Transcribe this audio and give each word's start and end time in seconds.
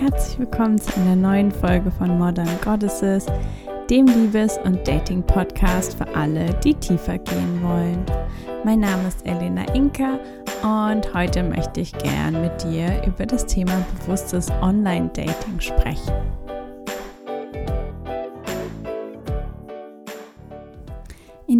Herzlich 0.00 0.38
willkommen 0.38 0.78
zu 0.78 0.92
einer 1.00 1.14
neuen 1.14 1.52
Folge 1.52 1.90
von 1.90 2.18
Modern 2.18 2.48
Goddesses, 2.64 3.26
dem 3.88 4.06
Liebes- 4.06 4.58
und 4.64 4.86
Dating-Podcast 4.88 5.96
für 5.96 6.08
alle, 6.16 6.52
die 6.64 6.74
tiefer 6.74 7.18
gehen 7.18 7.62
wollen. 7.62 8.04
Mein 8.64 8.80
Name 8.80 9.06
ist 9.06 9.24
Elena 9.24 9.62
Inka 9.74 10.18
und 10.62 11.14
heute 11.14 11.42
möchte 11.44 11.80
ich 11.80 11.92
gern 11.92 12.40
mit 12.42 12.62
dir 12.64 13.02
über 13.06 13.26
das 13.26 13.46
Thema 13.46 13.84
bewusstes 14.00 14.50
Online-Dating 14.60 15.60
sprechen. 15.60 16.39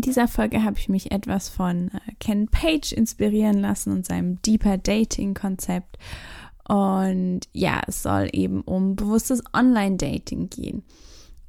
In 0.00 0.04
dieser 0.04 0.28
Folge 0.28 0.64
habe 0.64 0.78
ich 0.78 0.88
mich 0.88 1.12
etwas 1.12 1.50
von 1.50 1.88
äh, 1.88 2.12
Ken 2.20 2.48
Page 2.48 2.90
inspirieren 2.90 3.58
lassen 3.58 3.92
und 3.92 4.06
seinem 4.06 4.40
Deeper 4.40 4.78
Dating 4.78 5.34
Konzept. 5.34 5.98
Und 6.66 7.40
ja, 7.52 7.82
es 7.86 8.02
soll 8.02 8.30
eben 8.32 8.62
um 8.62 8.96
bewusstes 8.96 9.42
Online-Dating 9.52 10.48
gehen. 10.48 10.84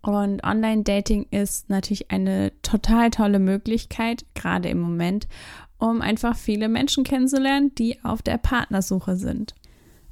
Und 0.01 0.43
Online-Dating 0.43 1.27
ist 1.31 1.69
natürlich 1.69 2.11
eine 2.11 2.51
total 2.61 3.09
tolle 3.09 3.39
Möglichkeit, 3.39 4.25
gerade 4.33 4.67
im 4.67 4.81
Moment, 4.81 5.29
um 5.77 6.01
einfach 6.01 6.35
viele 6.35 6.67
Menschen 6.67 7.05
kennenzulernen, 7.05 7.73
die 7.75 8.03
auf 8.03 8.21
der 8.21 8.37
Partnersuche 8.37 9.15
sind. 9.15 9.55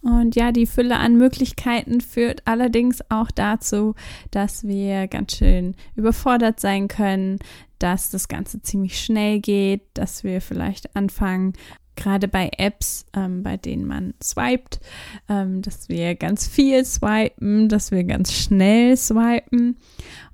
Und 0.01 0.35
ja, 0.35 0.53
die 0.53 0.65
Fülle 0.65 0.95
an 0.95 1.17
Möglichkeiten 1.17 1.99
führt 1.99 2.43
allerdings 2.45 2.99
auch 3.09 3.31
dazu, 3.31 3.95
dass 4.31 4.65
wir 4.65 5.07
ganz 5.07 5.35
schön 5.35 5.75
überfordert 5.95 6.61
sein 6.61 6.87
können, 6.87 7.39
dass 7.79 8.09
das 8.09 8.27
Ganze 8.27 8.61
ziemlich 8.61 8.99
schnell 8.99 9.39
geht, 9.39 9.83
dass 9.93 10.23
wir 10.23 10.41
vielleicht 10.41 10.95
anfangen, 10.95 11.53
gerade 11.99 12.27
bei 12.27 12.49
Apps, 12.57 13.05
ähm, 13.13 13.43
bei 13.43 13.57
denen 13.57 13.85
man 13.85 14.13
swiped, 14.23 14.79
ähm, 15.27 15.61
dass 15.61 15.89
wir 15.89 16.15
ganz 16.15 16.47
viel 16.47 16.83
swipen, 16.85 17.69
dass 17.69 17.91
wir 17.91 18.03
ganz 18.05 18.33
schnell 18.33 18.95
swipen 18.97 19.77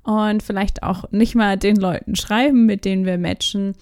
und 0.04 0.42
vielleicht 0.42 0.82
auch 0.82 1.10
nicht 1.10 1.34
mal 1.34 1.56
den 1.58 1.76
Leuten 1.76 2.14
schreiben, 2.16 2.66
mit 2.66 2.84
denen 2.84 3.04
wir 3.04 3.18
matchen, 3.18 3.74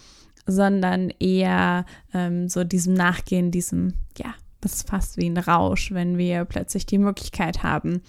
sondern 0.47 1.11
eher 1.21 1.85
ähm, 2.13 2.49
so 2.49 2.65
diesem 2.65 2.95
Nachgehen, 2.95 3.51
diesem, 3.51 3.95
ja, 4.19 4.35
das 4.61 4.77
ist 4.77 4.89
fast 4.89 5.19
wie 5.19 5.29
ein 5.29 5.37
Rausch, 5.37 5.93
wenn 5.93 6.17
wir 6.17 6.47
plötzlich 6.47 6.87
die 6.87 6.99
Möglichkeit 6.99 7.63
haben, 7.63 8.01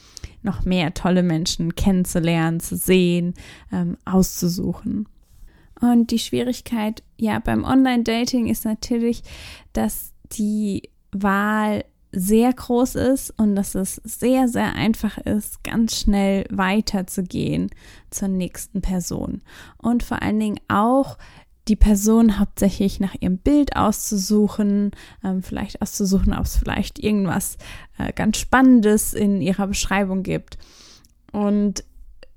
noch 0.41 0.63
mehr 0.63 0.93
tolle 0.93 1.21
Menschen 1.21 1.75
kennenzulernen, 1.75 2.61
zu 2.61 2.77
sehen, 2.77 3.33
ähm, 3.73 3.97
auszusuchen. 4.05 5.07
Und 5.81 6.11
die 6.11 6.19
Schwierigkeit 6.19 7.03
ja 7.17 7.39
beim 7.39 7.63
Online-Dating 7.63 8.47
ist 8.47 8.65
natürlich, 8.65 9.23
dass 9.73 10.13
die 10.31 10.89
Wahl 11.11 11.83
sehr 12.11 12.53
groß 12.53 12.95
ist 12.95 13.33
und 13.37 13.55
dass 13.55 13.75
es 13.75 13.95
sehr, 13.95 14.47
sehr 14.47 14.73
einfach 14.73 15.17
ist, 15.17 15.63
ganz 15.63 15.99
schnell 15.99 16.45
weiterzugehen 16.49 17.69
zur 18.09 18.29
nächsten 18.29 18.81
Person. 18.81 19.41
Und 19.77 20.01
vor 20.01 20.21
allen 20.21 20.39
Dingen 20.39 20.59
auch 20.69 21.17
die 21.67 21.75
Person 21.75 22.39
hauptsächlich 22.39 22.99
nach 22.99 23.15
ihrem 23.19 23.37
Bild 23.37 23.75
auszusuchen, 23.75 24.91
ähm, 25.23 25.41
vielleicht 25.43 25.81
auszusuchen, 25.81 26.33
ob 26.33 26.45
es 26.45 26.55
vielleicht 26.55 26.99
irgendwas 26.99 27.57
äh, 27.97 28.13
ganz 28.13 28.37
Spannendes 28.37 29.13
in 29.13 29.41
ihrer 29.41 29.67
Beschreibung 29.67 30.23
gibt. 30.23 30.57
Und 31.31 31.83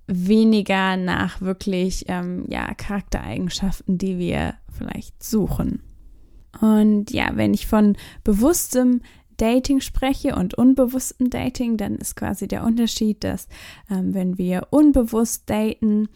weniger 0.09 0.97
nach 0.97 1.41
wirklich 1.41 2.07
ähm, 2.09 2.45
ja, 2.49 2.75
Charaktereigenschaften, 2.75 3.99
die 3.99 4.19
wir 4.19 4.55
vielleicht 4.77 5.23
suchen. 5.23 5.83
Und 6.61 7.13
ja, 7.13 7.31
wenn 7.35 7.55
ich 7.55 7.67
von 7.67 7.97
bewusstem 8.25 9.03
Dating 9.37 9.81
spreche 9.81 10.35
und 10.35 10.55
unbewusstem 10.55 11.31
Dating, 11.31 11.77
dann 11.77 11.97
ist 11.97 12.17
quasi 12.17 12.49
der 12.49 12.65
Unterschied, 12.65 13.23
dass 13.23 13.49
ähm, 13.91 14.15
wenn 14.15 14.39
wir 14.39 14.69
unbewusst 14.71 15.49
daten, 15.49 16.09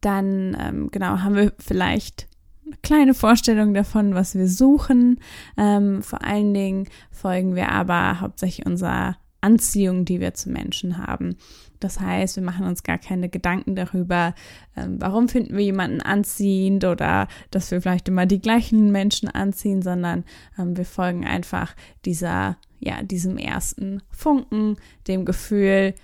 dann 0.00 0.56
ähm, 0.60 0.90
genau 0.90 1.20
haben 1.20 1.36
wir 1.36 1.52
vielleicht 1.58 2.28
eine 2.66 2.76
kleine 2.82 3.14
Vorstellung 3.14 3.72
davon, 3.74 4.14
was 4.14 4.34
wir 4.34 4.48
suchen. 4.48 5.20
Ähm, 5.56 6.02
vor 6.02 6.22
allen 6.22 6.52
Dingen 6.52 6.88
folgen 7.10 7.54
wir 7.54 7.70
aber 7.70 8.20
hauptsächlich 8.20 8.66
unserer 8.66 9.16
Anziehung, 9.46 10.04
die 10.04 10.20
wir 10.20 10.34
zu 10.34 10.50
Menschen 10.50 10.98
haben. 10.98 11.36
Das 11.78 12.00
heißt, 12.00 12.36
wir 12.36 12.42
machen 12.42 12.66
uns 12.66 12.82
gar 12.82 12.98
keine 12.98 13.28
Gedanken 13.28 13.76
darüber, 13.76 14.34
ähm, 14.76 14.96
warum 14.98 15.28
finden 15.28 15.56
wir 15.56 15.62
jemanden 15.62 16.00
anziehend 16.00 16.84
oder 16.84 17.28
dass 17.50 17.70
wir 17.70 17.80
vielleicht 17.80 18.08
immer 18.08 18.26
die 18.26 18.40
gleichen 18.40 18.90
Menschen 18.90 19.28
anziehen, 19.28 19.82
sondern 19.82 20.24
ähm, 20.58 20.76
wir 20.76 20.84
folgen 20.84 21.24
einfach 21.24 21.76
dieser, 22.04 22.56
ja, 22.80 23.02
diesem 23.02 23.38
ersten 23.38 24.02
Funken, 24.10 24.76
dem 25.06 25.24
Gefühl, 25.24 25.94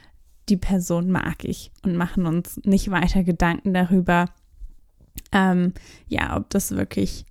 die 0.48 0.56
Person 0.56 1.10
mag 1.10 1.44
ich 1.44 1.72
und 1.82 1.97
machen 1.97 2.26
uns 2.26 2.60
nicht 2.64 2.91
weiter 2.91 3.24
Gedanken 3.24 3.74
darüber, 3.74 4.26
ähm, 5.32 5.72
ja, 6.06 6.36
ob 6.36 6.50
das 6.50 6.72
wirklich 6.72 7.24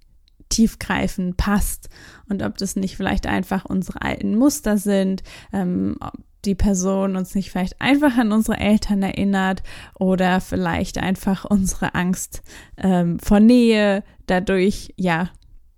tiefgreifend 0.51 1.37
passt 1.37 1.89
und 2.29 2.43
ob 2.43 2.57
das 2.57 2.75
nicht 2.75 2.97
vielleicht 2.97 3.25
einfach 3.25 3.65
unsere 3.65 4.01
alten 4.01 4.35
Muster 4.35 4.77
sind, 4.77 5.23
ähm, 5.51 5.97
ob 5.99 6.13
die 6.45 6.55
Person 6.55 7.15
uns 7.15 7.35
nicht 7.35 7.51
vielleicht 7.51 7.79
einfach 7.81 8.17
an 8.17 8.31
unsere 8.31 8.57
Eltern 8.57 9.03
erinnert 9.03 9.61
oder 9.99 10.41
vielleicht 10.41 10.97
einfach 10.97 11.45
unsere 11.45 11.93
Angst 11.95 12.41
ähm, 12.77 13.19
vor 13.19 13.39
Nähe 13.39 14.03
dadurch 14.25 14.93
ja 14.97 15.29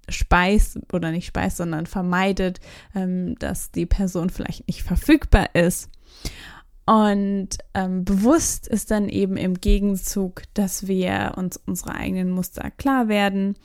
speist 0.10 0.80
oder 0.92 1.12
nicht 1.12 1.28
speist, 1.28 1.58
sondern 1.58 1.86
vermeidet, 1.86 2.60
ähm, 2.96 3.36
dass 3.40 3.72
die 3.72 3.86
Person 3.86 4.30
vielleicht 4.30 4.68
nicht 4.68 4.84
verfügbar 4.84 5.54
ist. 5.54 5.90
Und 6.86 7.50
ähm, 7.74 8.04
bewusst 8.04 8.68
ist 8.68 8.92
dann 8.92 9.08
eben 9.08 9.38
im 9.38 9.54
Gegenzug, 9.56 10.44
dass 10.54 10.88
wir 10.88 11.34
uns 11.38 11.58
unsere 11.66 11.96
eigenen 11.96 12.30
Muster 12.30 12.72
klar 12.72 13.08
werden 13.08 13.56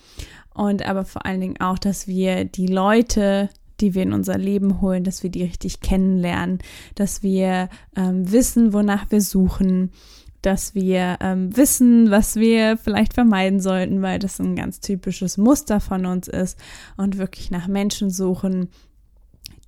und 0.59 0.85
aber 0.85 1.05
vor 1.05 1.25
allen 1.25 1.41
Dingen 1.41 1.61
auch, 1.61 1.79
dass 1.79 2.09
wir 2.09 2.45
die 2.45 2.67
Leute, 2.67 3.49
die 3.81 3.95
wir 3.95 4.03
in 4.03 4.13
unser 4.13 4.37
Leben 4.37 4.81
holen, 4.81 5.05
dass 5.05 5.23
wir 5.23 5.31
die 5.31 5.45
richtig 5.45 5.81
kennenlernen, 5.81 6.59
dass 6.97 7.23
wir 7.23 7.69
ähm, 7.97 8.31
wissen, 8.33 8.73
wonach 8.73 9.09
wir 9.11 9.21
suchen, 9.21 9.93
dass 10.43 10.75
wir 10.75 11.19
ähm, 11.21 11.57
wissen, 11.57 12.11
was 12.11 12.35
wir 12.35 12.77
vielleicht 12.77 13.15
vermeiden 13.15 13.61
sollten, 13.61 14.03
weil 14.03 14.19
das 14.19 14.41
ein 14.41 14.57
ganz 14.57 14.81
typisches 14.81 15.39
Muster 15.39 15.79
von 15.79 16.07
uns 16.07 16.27
ist 16.27 16.59
und 16.97 17.19
wirklich 17.19 17.53
nach 17.53 17.69
Menschen 17.69 18.11
suchen, 18.11 18.69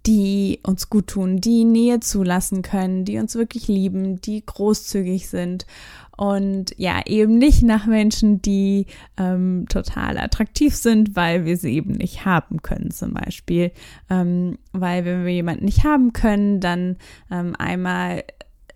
die 0.06 0.58
uns 0.64 0.90
gut 0.90 1.06
tun, 1.06 1.40
die 1.40 1.64
Nähe 1.64 2.00
zulassen 2.00 2.62
können, 2.62 3.04
die 3.04 3.18
uns 3.18 3.36
wirklich 3.36 3.68
lieben, 3.68 4.20
die 4.20 4.44
großzügig 4.44 5.28
sind 5.28 5.66
und 6.20 6.74
ja, 6.76 7.00
eben 7.06 7.38
nicht 7.38 7.62
nach 7.62 7.86
Menschen, 7.86 8.42
die 8.42 8.84
ähm, 9.16 9.64
total 9.70 10.18
attraktiv 10.18 10.76
sind, 10.76 11.16
weil 11.16 11.46
wir 11.46 11.56
sie 11.56 11.72
eben 11.72 11.92
nicht 11.92 12.26
haben 12.26 12.60
können, 12.60 12.90
zum 12.90 13.14
Beispiel. 13.14 13.72
Ähm, 14.10 14.58
weil 14.72 15.06
wenn 15.06 15.24
wir 15.24 15.32
jemanden 15.32 15.64
nicht 15.64 15.82
haben 15.82 16.12
können, 16.12 16.60
dann 16.60 16.98
ähm, 17.30 17.56
einmal 17.58 18.24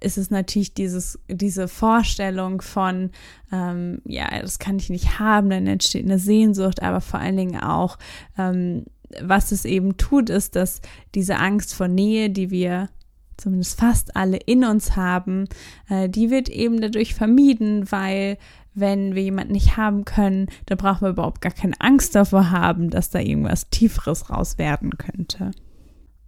ist 0.00 0.16
es 0.16 0.30
natürlich 0.30 0.72
dieses, 0.72 1.18
diese 1.28 1.68
Vorstellung 1.68 2.62
von, 2.62 3.10
ähm, 3.52 4.00
ja, 4.06 4.40
das 4.40 4.58
kann 4.58 4.78
ich 4.78 4.88
nicht 4.88 5.18
haben, 5.18 5.50
dann 5.50 5.66
entsteht 5.66 6.06
eine 6.06 6.18
Sehnsucht, 6.18 6.82
aber 6.82 7.02
vor 7.02 7.20
allen 7.20 7.36
Dingen 7.36 7.60
auch, 7.60 7.98
ähm, 8.38 8.86
was 9.20 9.52
es 9.52 9.66
eben 9.66 9.98
tut, 9.98 10.30
ist, 10.30 10.56
dass 10.56 10.80
diese 11.14 11.36
Angst 11.36 11.74
vor 11.74 11.88
Nähe, 11.88 12.30
die 12.30 12.50
wir 12.50 12.88
zumindest 13.36 13.78
fast 13.78 14.16
alle 14.16 14.36
in 14.36 14.64
uns 14.64 14.96
haben, 14.96 15.48
äh, 15.88 16.08
die 16.08 16.30
wird 16.30 16.48
eben 16.48 16.80
dadurch 16.80 17.14
vermieden, 17.14 17.90
weil 17.90 18.38
wenn 18.74 19.14
wir 19.14 19.22
jemanden 19.22 19.52
nicht 19.52 19.76
haben 19.76 20.04
können, 20.04 20.48
dann 20.66 20.78
brauchen 20.78 21.02
wir 21.02 21.10
überhaupt 21.10 21.40
gar 21.40 21.52
keine 21.52 21.80
Angst 21.80 22.14
davor 22.14 22.50
haben, 22.50 22.90
dass 22.90 23.10
da 23.10 23.20
irgendwas 23.20 23.70
Tieferes 23.70 24.30
raus 24.30 24.58
werden 24.58 24.98
könnte. 24.98 25.52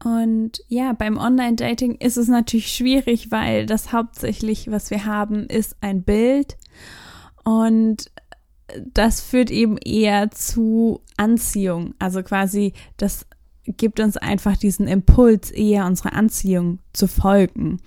Und 0.04 0.60
ja, 0.68 0.92
beim 0.92 1.16
Online-Dating 1.16 1.96
ist 1.96 2.16
es 2.16 2.28
natürlich 2.28 2.72
schwierig, 2.72 3.30
weil 3.30 3.66
das 3.66 3.92
hauptsächlich, 3.92 4.70
was 4.70 4.90
wir 4.90 5.06
haben, 5.06 5.46
ist 5.46 5.76
ein 5.80 6.02
Bild. 6.02 6.56
Und 7.44 8.10
das 8.92 9.20
führt 9.20 9.50
eben 9.50 9.78
eher 9.78 10.30
zu 10.30 11.00
Anziehung. 11.16 11.94
Also 11.98 12.22
quasi 12.22 12.74
das 12.96 13.26
gibt 13.66 14.00
uns 14.00 14.16
einfach 14.16 14.56
diesen 14.56 14.86
Impuls, 14.86 15.50
eher 15.50 15.86
unserer 15.86 16.14
Anziehung 16.14 16.78
zu 16.92 17.06
folgen. 17.06 17.80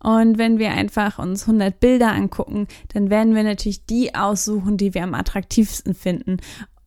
Und 0.00 0.38
wenn 0.38 0.58
wir 0.58 0.70
einfach 0.70 1.18
uns 1.18 1.42
100 1.42 1.80
Bilder 1.80 2.12
angucken, 2.12 2.68
dann 2.92 3.10
werden 3.10 3.34
wir 3.34 3.42
natürlich 3.42 3.84
die 3.84 4.14
aussuchen, 4.14 4.76
die 4.76 4.94
wir 4.94 5.02
am 5.02 5.14
attraktivsten 5.14 5.94
finden. 5.94 6.36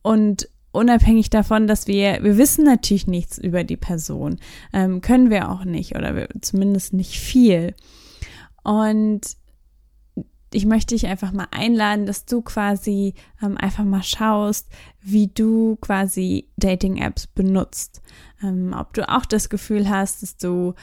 Und 0.00 0.48
unabhängig 0.72 1.28
davon, 1.28 1.66
dass 1.66 1.86
wir, 1.86 2.22
wir 2.22 2.38
wissen 2.38 2.64
natürlich 2.64 3.06
nichts 3.06 3.36
über 3.36 3.64
die 3.64 3.76
Person, 3.76 4.38
ähm, 4.72 5.02
können 5.02 5.30
wir 5.30 5.50
auch 5.50 5.64
nicht 5.64 5.94
oder 5.94 6.16
wir, 6.16 6.28
zumindest 6.40 6.94
nicht 6.94 7.18
viel. 7.18 7.74
Und 8.64 9.20
ich 10.54 10.66
möchte 10.66 10.94
dich 10.94 11.06
einfach 11.06 11.32
mal 11.32 11.48
einladen, 11.50 12.06
dass 12.06 12.24
du 12.24 12.42
quasi 12.42 13.14
ähm, 13.42 13.56
einfach 13.58 13.84
mal 13.84 14.02
schaust, 14.02 14.68
wie 15.00 15.28
du 15.28 15.76
quasi 15.80 16.48
Dating-Apps 16.56 17.28
benutzt. 17.28 18.02
Ähm, 18.42 18.74
ob 18.78 18.94
du 18.94 19.08
auch 19.08 19.26
das 19.26 19.48
Gefühl 19.48 19.88
hast, 19.88 20.22
dass 20.22 20.36
du 20.36 20.74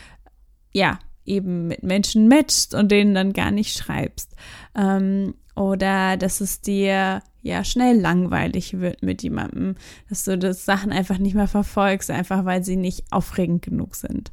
ja 0.73 0.99
eben 1.25 1.67
mit 1.67 1.83
Menschen 1.83 2.27
matchst 2.27 2.73
und 2.73 2.91
denen 2.91 3.13
dann 3.13 3.33
gar 3.33 3.51
nicht 3.51 3.77
schreibst. 3.77 4.35
Ähm, 4.75 5.35
oder 5.55 6.17
dass 6.17 6.41
es 6.41 6.61
dir 6.61 7.21
ja 7.41 7.63
schnell 7.63 7.99
langweilig 7.99 8.79
wird 8.79 9.03
mit 9.03 9.23
jemandem, 9.23 9.75
dass 10.09 10.23
du 10.23 10.37
das 10.37 10.65
Sachen 10.65 10.91
einfach 10.91 11.17
nicht 11.17 11.35
mehr 11.35 11.47
verfolgst, 11.47 12.11
einfach 12.11 12.45
weil 12.45 12.63
sie 12.63 12.75
nicht 12.75 13.11
aufregend 13.11 13.61
genug 13.61 13.95
sind. 13.95 14.31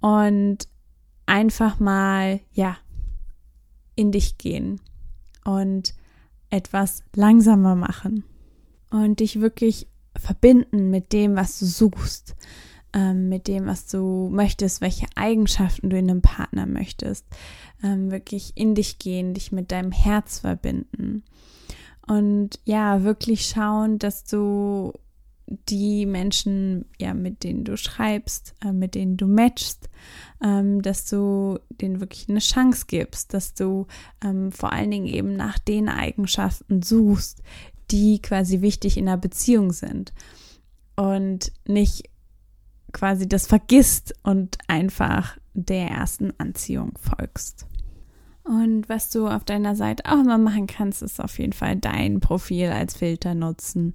Und 0.00 0.68
einfach 1.26 1.78
mal, 1.78 2.40
ja, 2.52 2.76
in 3.98 4.12
dich 4.12 4.38
gehen 4.38 4.80
und 5.44 5.92
etwas 6.50 7.02
langsamer 7.14 7.74
machen 7.74 8.24
und 8.90 9.20
dich 9.20 9.40
wirklich 9.40 9.88
verbinden 10.16 10.90
mit 10.90 11.12
dem, 11.12 11.36
was 11.36 11.58
du 11.58 11.66
suchst, 11.66 12.36
ähm, 12.92 13.28
mit 13.28 13.48
dem, 13.48 13.66
was 13.66 13.86
du 13.86 14.28
möchtest, 14.32 14.80
welche 14.80 15.06
Eigenschaften 15.16 15.90
du 15.90 15.98
in 15.98 16.08
einem 16.08 16.22
Partner 16.22 16.66
möchtest. 16.66 17.26
Ähm, 17.82 18.10
wirklich 18.10 18.52
in 18.54 18.74
dich 18.74 18.98
gehen, 18.98 19.34
dich 19.34 19.52
mit 19.52 19.72
deinem 19.72 19.92
Herz 19.92 20.38
verbinden. 20.38 21.24
Und 22.06 22.60
ja, 22.64 23.02
wirklich 23.02 23.46
schauen, 23.46 23.98
dass 23.98 24.24
du 24.24 24.92
die 25.68 26.06
Menschen, 26.06 26.84
ja, 26.98 27.14
mit 27.14 27.44
denen 27.44 27.64
du 27.64 27.76
schreibst, 27.76 28.54
äh, 28.64 28.72
mit 28.72 28.94
denen 28.94 29.16
du 29.16 29.26
matchst, 29.26 29.88
ähm, 30.42 30.82
dass 30.82 31.06
du 31.06 31.58
denen 31.70 32.00
wirklich 32.00 32.28
eine 32.28 32.40
Chance 32.40 32.84
gibst, 32.86 33.34
dass 33.34 33.54
du 33.54 33.86
ähm, 34.22 34.52
vor 34.52 34.72
allen 34.72 34.90
Dingen 34.90 35.06
eben 35.06 35.36
nach 35.36 35.58
den 35.58 35.88
Eigenschaften 35.88 36.82
suchst, 36.82 37.42
die 37.90 38.20
quasi 38.20 38.60
wichtig 38.60 38.98
in 38.98 39.08
einer 39.08 39.16
Beziehung 39.16 39.72
sind 39.72 40.12
und 40.96 41.52
nicht 41.66 42.10
quasi 42.92 43.28
das 43.28 43.46
vergisst 43.46 44.14
und 44.22 44.58
einfach 44.66 45.38
der 45.54 45.88
ersten 45.88 46.32
Anziehung 46.38 46.92
folgst. 46.98 47.66
Und 48.44 48.88
was 48.88 49.10
du 49.10 49.28
auf 49.28 49.44
deiner 49.44 49.76
Seite 49.76 50.06
auch 50.06 50.20
immer 50.20 50.38
machen 50.38 50.66
kannst, 50.66 51.02
ist 51.02 51.20
auf 51.20 51.38
jeden 51.38 51.52
Fall 51.52 51.76
dein 51.76 52.20
Profil 52.20 52.68
als 52.68 52.96
Filter 52.96 53.34
nutzen 53.34 53.92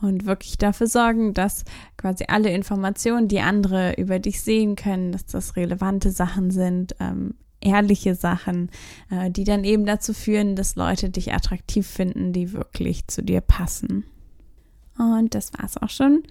und 0.00 0.26
wirklich 0.26 0.58
dafür 0.58 0.86
sorgen, 0.86 1.34
dass 1.34 1.64
quasi 1.96 2.24
alle 2.28 2.50
Informationen, 2.50 3.28
die 3.28 3.40
andere 3.40 3.94
über 3.94 4.18
dich 4.18 4.42
sehen 4.42 4.76
können, 4.76 5.12
dass 5.12 5.26
das 5.26 5.56
relevante 5.56 6.10
Sachen 6.10 6.50
sind, 6.50 6.96
ähm, 7.00 7.34
ehrliche 7.60 8.14
Sachen, 8.14 8.70
äh, 9.10 9.30
die 9.30 9.44
dann 9.44 9.64
eben 9.64 9.86
dazu 9.86 10.12
führen, 10.12 10.56
dass 10.56 10.76
Leute 10.76 11.10
dich 11.10 11.32
attraktiv 11.32 11.86
finden, 11.86 12.32
die 12.32 12.52
wirklich 12.52 13.06
zu 13.08 13.22
dir 13.22 13.40
passen. 13.40 14.04
Und 14.98 15.34
das 15.34 15.52
war's 15.54 15.76
auch 15.76 15.90
schon 15.90 16.22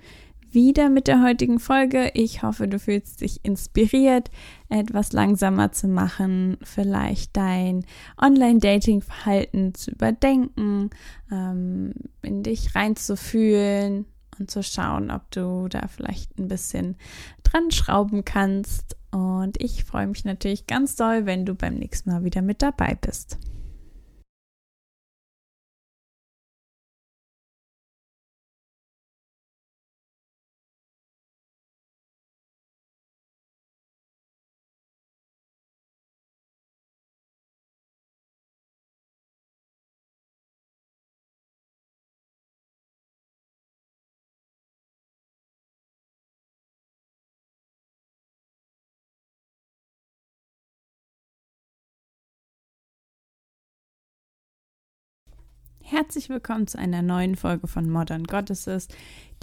wieder 0.54 0.90
mit 0.90 1.08
der 1.08 1.24
heutigen 1.24 1.60
Folge. 1.60 2.12
Ich 2.14 2.44
hoffe, 2.44 2.68
du 2.68 2.80
fühlst 2.80 3.22
dich 3.22 3.44
inspiriert, 3.44 4.30
etwas 4.70 5.14
langsamer 5.14 5.72
zu 5.72 5.88
machen, 5.88 6.58
vielleicht 6.64 7.36
dein 7.36 7.86
Online-Dating-Verhalten 8.22 9.74
zu 9.74 9.92
überdenken, 9.92 10.90
ähm, 11.32 11.94
in 12.22 12.44
dich 12.44 12.76
reinzufühlen 12.76 14.06
und 14.40 14.50
zu 14.50 14.64
schauen, 14.64 15.12
ob 15.12 15.30
du 15.32 15.68
da 15.68 15.88
vielleicht 15.88 16.38
ein 16.40 16.48
bisschen 16.48 16.96
dran 17.44 17.72
schrauben 17.72 18.26
kannst. 18.26 18.96
Und 19.12 19.62
ich 19.62 19.84
freue 19.84 20.08
mich 20.08 20.26
natürlich 20.26 20.66
ganz 20.68 20.96
doll, 20.96 21.26
wenn 21.26 21.46
du 21.46 21.54
beim 21.54 21.76
nächsten 21.76 22.10
Mal 22.10 22.24
wieder 22.24 22.42
mit 22.42 22.62
dabei 22.62 22.98
bist. 23.00 23.38
Herzlich 55.94 56.28
willkommen 56.28 56.66
zu 56.66 56.80
einer 56.80 57.04
neuen 57.04 57.36
Folge 57.36 57.68
von 57.68 57.88
Modern 57.88 58.24
Goddesses, 58.24 58.88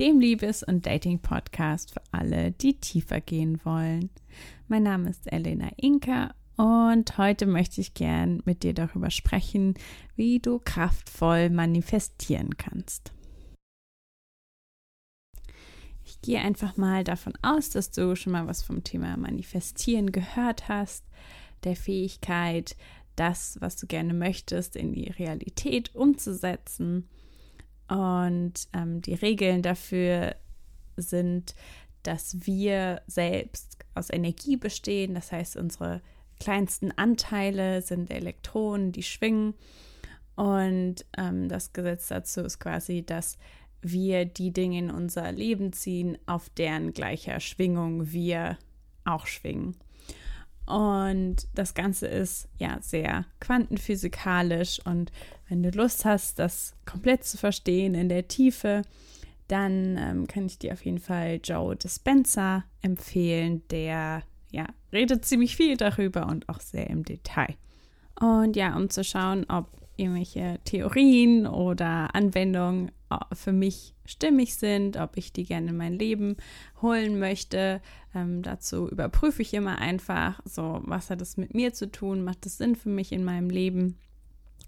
dem 0.01 0.19
Liebes- 0.19 0.65
und 0.65 0.85
Dating-Podcast 0.85 1.93
für 1.93 2.03
alle, 2.11 2.51
die 2.51 2.75
tiefer 2.75 3.21
gehen 3.21 3.61
wollen. 3.63 4.11
Mein 4.67 4.83
Name 4.83 5.11
ist 5.11 5.33
Elena 5.33 5.71
Inka 5.77 6.35
und 6.57 7.17
heute 7.19 7.47
möchte 7.47 7.81
ich 7.81 7.95
gern 7.95 8.43
mit 8.47 8.65
dir 8.65 8.75
darüber 8.75 9.13
sprechen, 9.13 9.75
wie 10.17 10.41
du 10.41 10.59
kraftvoll 10.59 11.51
manifestieren 11.51 12.57
kannst. 12.57 13.13
Ich 16.05 16.21
gehe 16.21 16.41
einfach 16.41 16.77
mal 16.77 17.05
davon 17.05 17.35
aus, 17.43 17.71
dass 17.71 17.93
du 17.93 18.17
schon 18.17 18.33
mal 18.33 18.49
was 18.49 18.65
vom 18.65 18.83
Thema 18.83 19.17
Manifestieren 19.17 20.11
gehört 20.11 20.69
hast, 20.69 21.05
der 21.63 21.77
Fähigkeit, 21.77 22.75
das, 23.21 23.59
was 23.61 23.77
du 23.77 23.87
gerne 23.87 24.15
möchtest, 24.15 24.77
in 24.77 24.95
die 24.95 25.11
Realität 25.11 25.95
umzusetzen. 25.95 27.07
Und 27.87 28.69
ähm, 28.73 29.03
die 29.03 29.13
Regeln 29.13 29.61
dafür 29.61 30.37
sind, 30.97 31.55
dass 32.03 32.47
wir 32.47 33.03
selbst 33.07 33.77
aus 33.95 34.09
Energie 34.09 34.57
bestehen. 34.57 35.15
Das 35.15 35.33
heißt, 35.33 35.57
unsere 35.57 36.01
kleinsten 36.39 36.93
Anteile 36.93 37.83
sind 37.83 38.11
Elektronen, 38.11 38.91
die 38.91 39.03
schwingen. 39.03 39.53
Und 40.35 41.05
ähm, 41.19 41.51
das 41.51 41.75
Gesetz 41.75 42.09
dazu 42.09 42.41
ist 42.41 42.59
quasi, 42.59 43.05
dass 43.05 43.37
wir 43.83 44.25
die 44.25 44.51
Dinge 44.51 44.79
in 44.79 44.91
unser 44.91 45.31
Leben 45.31 45.75
ziehen, 45.75 46.17
auf 46.25 46.49
deren 46.49 46.95
gleicher 46.95 47.39
Schwingung 47.41 48.13
wir 48.13 48.57
auch 49.05 49.27
schwingen. 49.27 49.77
Und 50.71 51.49
das 51.55 51.75
Ganze 51.75 52.07
ist 52.07 52.49
ja 52.59 52.79
sehr 52.81 53.25
quantenphysikalisch. 53.41 54.81
Und 54.85 55.11
wenn 55.49 55.63
du 55.63 55.71
Lust 55.71 56.05
hast, 56.05 56.39
das 56.39 56.75
komplett 56.87 57.25
zu 57.25 57.39
verstehen 57.39 57.95
in 57.95 58.09
der 58.09 58.29
Tiefe, 58.29 58.83
dann 59.49 59.97
ähm, 59.99 60.27
kann 60.29 60.47
ich 60.47 60.59
dir 60.59 60.73
auf 60.73 60.85
jeden 60.85 61.01
Fall 61.01 61.41
Joe 61.43 61.75
Dispenza 61.75 62.65
empfehlen. 62.83 63.63
Der 63.71 64.23
ja, 64.51 64.67
redet 64.93 65.25
ziemlich 65.25 65.57
viel 65.57 65.77
darüber 65.77 66.27
und 66.27 66.49
auch 66.49 66.61
sehr 66.61 66.89
im 66.89 67.05
Detail. 67.05 67.57
Und 68.21 68.55
ja, 68.55 68.77
um 68.77 68.91
zu 68.91 69.03
schauen, 69.03 69.47
ob 69.49 69.67
irgendwelche 69.97 70.61
Theorien 70.65 71.47
oder 71.47 72.15
Anwendungen 72.15 72.93
für 73.33 73.53
mich 73.53 73.95
stimmig 74.05 74.57
sind, 74.57 74.97
ob 74.97 75.17
ich 75.17 75.33
die 75.33 75.45
gerne 75.45 75.71
in 75.71 75.77
mein 75.77 75.99
Leben 75.99 76.37
holen 76.83 77.19
möchte. 77.19 77.81
Ähm, 78.15 78.43
dazu 78.43 78.89
überprüfe 78.89 79.43
ich 79.43 79.55
immer 79.55 79.79
einfach, 79.79 80.41
so, 80.45 80.81
was 80.85 81.11
hat 81.11 81.21
es 81.21 81.37
mit 81.37 81.55
mir 81.55 81.73
zu 81.73 81.91
tun, 81.91 82.25
macht 82.25 82.47
es 82.47 82.59
Sinn 82.59 82.77
für 82.77 82.89
mich 82.89 83.13
in 83.13 83.25
meinem 83.25 83.51
Leben. 83.51 83.99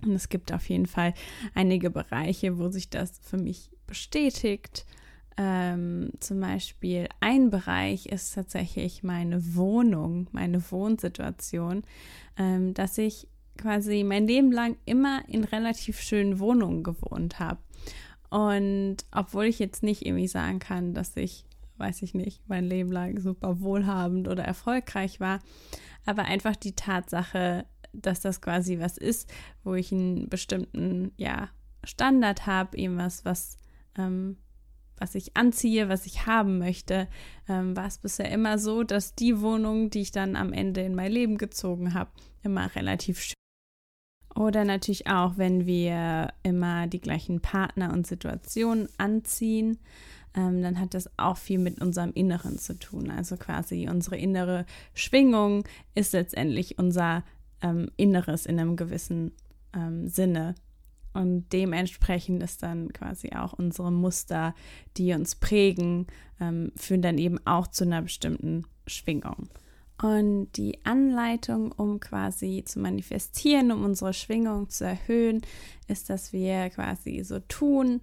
Und 0.04 0.12
es 0.12 0.28
gibt 0.28 0.52
auf 0.52 0.68
jeden 0.68 0.86
Fall 0.86 1.14
einige 1.54 1.90
Bereiche, 1.90 2.58
wo 2.58 2.68
sich 2.68 2.90
das 2.90 3.18
für 3.22 3.38
mich 3.38 3.70
bestätigt. 3.86 4.84
Ähm, 5.36 6.10
zum 6.20 6.40
Beispiel 6.40 7.08
ein 7.20 7.50
Bereich 7.50 8.06
ist 8.06 8.34
tatsächlich 8.34 9.02
meine 9.02 9.54
Wohnung, 9.54 10.28
meine 10.32 10.62
Wohnsituation, 10.70 11.84
ähm, 12.36 12.74
dass 12.74 12.98
ich 12.98 13.28
quasi 13.56 14.04
mein 14.04 14.26
Leben 14.26 14.52
lang 14.52 14.76
immer 14.84 15.22
in 15.28 15.44
relativ 15.44 16.00
schönen 16.00 16.38
Wohnungen 16.38 16.82
gewohnt 16.82 17.38
habe. 17.38 17.60
Und 18.32 18.96
obwohl 19.10 19.44
ich 19.44 19.58
jetzt 19.58 19.82
nicht 19.82 20.06
irgendwie 20.06 20.26
sagen 20.26 20.58
kann, 20.58 20.94
dass 20.94 21.14
ich, 21.18 21.44
weiß 21.76 22.00
ich 22.00 22.14
nicht, 22.14 22.40
mein 22.48 22.64
Leben 22.64 22.90
lang 22.90 23.20
super 23.20 23.60
wohlhabend 23.60 24.26
oder 24.26 24.42
erfolgreich 24.42 25.20
war, 25.20 25.40
aber 26.06 26.24
einfach 26.24 26.56
die 26.56 26.74
Tatsache, 26.74 27.66
dass 27.92 28.20
das 28.20 28.40
quasi 28.40 28.78
was 28.78 28.96
ist, 28.96 29.30
wo 29.64 29.74
ich 29.74 29.92
einen 29.92 30.30
bestimmten, 30.30 31.12
ja, 31.18 31.50
Standard 31.84 32.46
habe, 32.46 32.78
eben 32.78 32.96
was, 32.96 33.26
was, 33.26 33.58
ähm, 33.98 34.38
was 34.96 35.14
ich 35.14 35.36
anziehe, 35.36 35.90
was 35.90 36.06
ich 36.06 36.24
haben 36.24 36.56
möchte, 36.56 37.08
ähm, 37.50 37.76
war 37.76 37.86
es 37.86 37.98
bisher 37.98 38.30
immer 38.30 38.56
so, 38.58 38.82
dass 38.82 39.14
die 39.14 39.42
Wohnung, 39.42 39.90
die 39.90 40.00
ich 40.00 40.10
dann 40.10 40.36
am 40.36 40.54
Ende 40.54 40.80
in 40.80 40.94
mein 40.94 41.12
Leben 41.12 41.36
gezogen 41.36 41.92
habe, 41.92 42.10
immer 42.42 42.74
relativ 42.74 43.20
schön 43.20 43.41
oder 44.34 44.64
natürlich 44.64 45.06
auch, 45.06 45.36
wenn 45.36 45.66
wir 45.66 46.32
immer 46.42 46.86
die 46.86 47.00
gleichen 47.00 47.40
Partner 47.40 47.92
und 47.92 48.06
Situationen 48.06 48.88
anziehen, 48.98 49.78
ähm, 50.34 50.62
dann 50.62 50.80
hat 50.80 50.94
das 50.94 51.10
auch 51.18 51.36
viel 51.36 51.58
mit 51.58 51.80
unserem 51.80 52.12
Inneren 52.14 52.58
zu 52.58 52.78
tun. 52.78 53.10
Also 53.10 53.36
quasi 53.36 53.88
unsere 53.90 54.16
innere 54.16 54.64
Schwingung 54.94 55.64
ist 55.94 56.12
letztendlich 56.12 56.78
unser 56.78 57.24
ähm, 57.60 57.90
Inneres 57.96 58.46
in 58.46 58.58
einem 58.58 58.76
gewissen 58.76 59.32
ähm, 59.74 60.08
Sinne. 60.08 60.54
Und 61.12 61.52
dementsprechend 61.52 62.42
ist 62.42 62.62
dann 62.62 62.90
quasi 62.92 63.32
auch 63.32 63.52
unsere 63.52 63.92
Muster, 63.92 64.54
die 64.96 65.12
uns 65.12 65.34
prägen, 65.34 66.06
ähm, 66.40 66.72
führen 66.76 67.02
dann 67.02 67.18
eben 67.18 67.38
auch 67.46 67.66
zu 67.66 67.84
einer 67.84 68.00
bestimmten 68.00 68.64
Schwingung. 68.86 69.48
Und 70.02 70.48
die 70.56 70.84
Anleitung, 70.84 71.70
um 71.72 72.00
quasi 72.00 72.64
zu 72.66 72.80
manifestieren, 72.80 73.70
um 73.70 73.84
unsere 73.84 74.12
Schwingung 74.12 74.68
zu 74.68 74.84
erhöhen, 74.84 75.42
ist, 75.86 76.10
dass 76.10 76.32
wir 76.32 76.70
quasi 76.70 77.22
so 77.22 77.38
tun, 77.38 78.00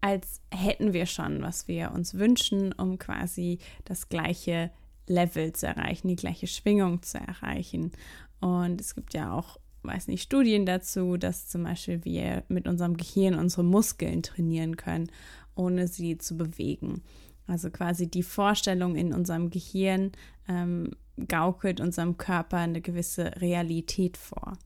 als 0.00 0.40
hätten 0.52 0.92
wir 0.92 1.06
schon, 1.06 1.40
was 1.40 1.68
wir 1.68 1.92
uns 1.92 2.14
wünschen, 2.14 2.72
um 2.72 2.98
quasi 2.98 3.58
das 3.84 4.08
gleiche 4.08 4.70
Level 5.06 5.52
zu 5.52 5.66
erreichen, 5.66 6.08
die 6.08 6.16
gleiche 6.16 6.48
Schwingung 6.48 7.02
zu 7.02 7.18
erreichen. 7.18 7.92
Und 8.40 8.80
es 8.80 8.94
gibt 8.96 9.14
ja 9.14 9.32
auch 9.32 9.58
weiß 9.82 10.08
nicht, 10.08 10.22
Studien 10.22 10.66
dazu, 10.66 11.16
dass 11.16 11.48
zum 11.48 11.64
Beispiel 11.64 12.04
wir 12.04 12.44
mit 12.48 12.68
unserem 12.68 12.96
Gehirn 12.96 13.34
unsere 13.34 13.64
Muskeln 13.64 14.22
trainieren 14.22 14.76
können, 14.76 15.10
ohne 15.54 15.88
sie 15.88 16.18
zu 16.18 16.36
bewegen. 16.36 17.02
Also 17.48 17.70
quasi 17.70 18.08
die 18.08 18.22
Vorstellung 18.22 18.94
in 18.94 19.12
unserem 19.12 19.50
Gehirn 19.50 20.12
ähm, 20.48 20.90
gaukelt 21.26 21.80
unserem 21.80 22.16
Körper 22.18 22.58
eine 22.58 22.80
gewisse 22.80 23.32
Realität 23.40 24.16
vor. 24.16 24.58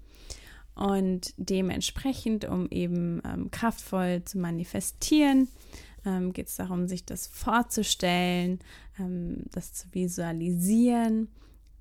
Und 0.75 1.35
dementsprechend, 1.37 2.45
um 2.45 2.69
eben 2.71 3.23
ähm, 3.25 3.51
kraftvoll 3.51 4.23
zu 4.25 4.39
manifestieren, 4.39 5.49
ähm, 6.05 6.33
geht 6.33 6.49
es 6.49 6.57
darum, 6.57 6.89
sich 6.89 7.05
das 7.05 7.27
vorzustellen, 7.27 8.59
ähm, 8.99 9.45
das 9.53 9.73
zu 9.73 9.87
visualisieren 9.93 11.29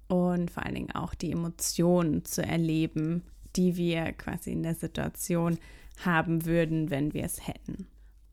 und 0.07 0.51
vor 0.51 0.65
allen 0.65 0.75
Dingen 0.75 0.91
auch 0.91 1.13
die 1.13 1.31
Emotionen 1.31 2.25
zu 2.25 2.43
erleben, 2.43 3.23
die 3.55 3.75
wir 3.77 4.11
quasi 4.11 4.51
in 4.51 4.63
der 4.63 4.75
Situation 4.75 5.57
haben 6.05 6.45
würden, 6.45 6.89
wenn 6.89 7.13
wir 7.13 7.23
es 7.23 7.47
hätten. 7.47 7.87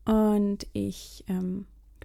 Und 0.05 0.67
ich, 0.73 1.23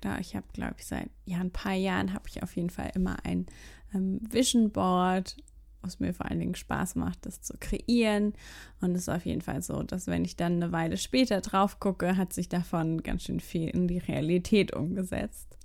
genau, 0.04 0.18
ich 0.20 0.37
habe, 0.37 0.46
glaube 0.52 0.75
ich, 0.78 0.87
seit 0.87 1.08
ja, 1.25 1.38
ein 1.38 1.50
paar 1.50 1.73
Jahren 1.75 2.12
habe 2.12 2.28
ich 2.28 2.42
auf 2.42 2.54
jeden 2.56 2.70
Fall 2.70 2.90
immer 2.94 3.16
ein 3.25 3.46
ähm, 3.94 4.20
Vision 4.30 4.70
Board, 4.70 5.37
was 5.80 5.99
mir 5.99 6.12
vor 6.14 6.26
allen 6.26 6.40
Dingen 6.40 6.54
Spaß 6.54 6.94
macht, 6.96 7.26
das 7.26 7.40
zu 7.40 7.54
kreieren. 7.58 8.34
Und 8.80 8.92
es 8.92 9.02
ist 9.02 9.08
auf 9.08 9.25
jeden 9.25 9.40
Fall 9.40 9.62
so, 9.62 9.82
dass 9.82 10.06
wenn 10.06 10.25
ich 10.25 10.37
dann 10.37 10.62
eine 10.62 10.73
Weile 10.73 10.96
später 10.96 11.40
drauf 11.40 11.80
gucke, 11.80 12.16
hat 12.16 12.32
sich 12.32 12.49
davon 12.49 13.02
ganz 13.02 13.25
schön 13.25 13.40
viel 13.40 13.68
in 13.68 13.88
die 13.88 13.99
Realität 13.99 14.75
umgesetzt. 14.75 15.56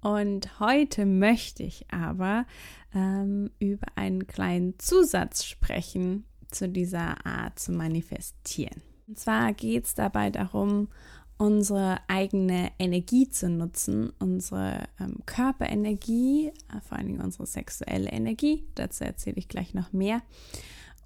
Und 0.00 0.60
heute 0.60 1.06
möchte 1.06 1.62
ich 1.62 1.86
aber 1.90 2.46
ähm, 2.94 3.50
über 3.58 3.86
einen 3.96 4.26
kleinen 4.26 4.78
Zusatz 4.78 5.44
sprechen 5.44 6.24
zu 6.50 6.68
dieser 6.68 7.26
Art 7.26 7.58
zu 7.58 7.72
manifestieren. 7.72 8.82
Und 9.08 9.18
zwar 9.18 9.52
geht 9.52 9.86
es 9.86 9.94
dabei 9.94 10.30
darum, 10.30 10.88
unsere 11.38 11.98
eigene 12.08 12.70
Energie 12.78 13.28
zu 13.28 13.48
nutzen, 13.48 14.12
unsere 14.18 14.88
ähm, 14.98 15.18
Körperenergie, 15.26 16.48
äh, 16.48 16.80
vor 16.80 16.98
allen 16.98 17.08
Dingen 17.08 17.20
unsere 17.20 17.46
sexuelle 17.46 18.10
Energie, 18.10 18.64
dazu 18.74 19.04
erzähle 19.04 19.36
ich 19.36 19.48
gleich 19.48 19.74
noch 19.74 19.92
mehr, 19.92 20.22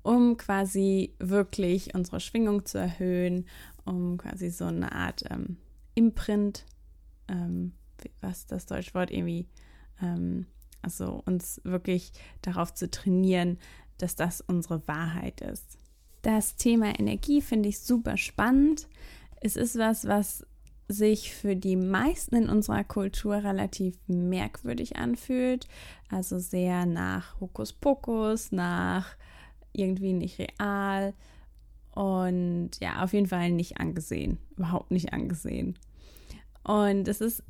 um 0.03 0.37
quasi 0.37 1.15
wirklich 1.19 1.95
unsere 1.95 2.21
Schwingung 2.21 2.65
zu 2.65 2.79
erhöhen, 2.79 3.47
um 3.85 4.19
quasi 4.19 4.51
so 4.51 4.67
eine 4.67 4.93
Art 4.93 5.25
ähm, 5.31 5.57
Imprint 5.95 6.65
ähm, 7.31 7.73
was 8.21 8.47
das 8.47 8.67
deutsche 8.67 8.95
Wort 8.95 9.11
irgendwie, 9.11 9.47
ähm, 10.03 10.47
also 10.83 11.23
uns 11.27 11.61
wirklich 11.65 12.13
darauf 12.43 12.75
zu 12.75 12.91
trainieren, 12.91 13.59
dass 13.99 14.17
das 14.17 14.41
unsere 14.41 14.87
Wahrheit 14.89 15.41
ist. 15.41 15.79
Das 16.23 16.57
Thema 16.57 16.99
Energie 16.99 17.41
finde 17.41 17.69
ich 17.69 17.81
super 17.81 18.17
spannend. 18.17 18.89
Es 19.41 19.57
ist 19.57 19.79
was, 19.79 20.07
was 20.07 20.47
sich 20.89 21.35
für 21.35 21.57
die 21.57 21.77
meisten 21.77 22.35
in 22.35 22.49
unserer 22.49 22.85
Kultur 22.85 23.37
relativ 23.37 23.97
merkwürdig 24.07 24.97
anfühlt. 24.97 25.67
Also 26.11 26.39
sehr 26.39 26.87
nach 26.87 27.41
Hokuspokus, 27.41 28.53
nach 28.53 29.17
irgendwie 29.73 30.13
nicht 30.13 30.39
real 30.39 31.15
und 31.95 32.71
ja, 32.81 33.03
auf 33.03 33.13
jeden 33.13 33.27
Fall 33.27 33.51
nicht 33.51 33.79
angesehen. 33.79 34.39
Überhaupt 34.57 34.91
nicht 34.91 35.13
angesehen. 35.13 35.79
Und 36.65 37.09
es 37.09 37.21
ist 37.21 37.43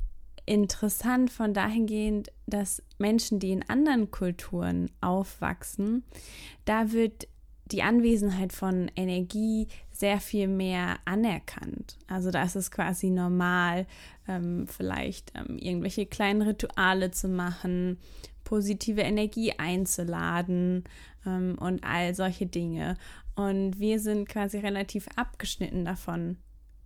interessant 0.45 1.31
von 1.31 1.53
dahingehend, 1.53 2.31
dass 2.47 2.83
Menschen, 2.97 3.39
die 3.39 3.51
in 3.51 3.67
anderen 3.69 4.11
Kulturen 4.11 4.89
aufwachsen, 4.99 6.03
da 6.65 6.91
wird 6.91 7.27
die 7.71 7.83
Anwesenheit 7.83 8.53
von 8.53 8.89
Energie 8.95 9.67
sehr 9.91 10.19
viel 10.19 10.47
mehr 10.47 10.97
anerkannt. 11.05 11.97
Also 12.07 12.31
da 12.31 12.43
ist 12.43 12.55
es 12.55 12.71
quasi 12.71 13.09
normal, 13.09 13.85
ähm, 14.27 14.67
vielleicht 14.67 15.31
ähm, 15.35 15.57
irgendwelche 15.57 16.05
kleinen 16.05 16.41
Rituale 16.41 17.11
zu 17.11 17.27
machen, 17.27 17.99
positive 18.43 19.01
Energie 19.01 19.53
einzuladen 19.57 20.83
ähm, 21.25 21.57
und 21.59 21.83
all 21.83 22.15
solche 22.15 22.47
Dinge. 22.47 22.97
Und 23.35 23.79
wir 23.79 23.99
sind 23.99 24.27
quasi 24.27 24.57
relativ 24.57 25.07
abgeschnitten 25.15 25.85
davon 25.85 26.37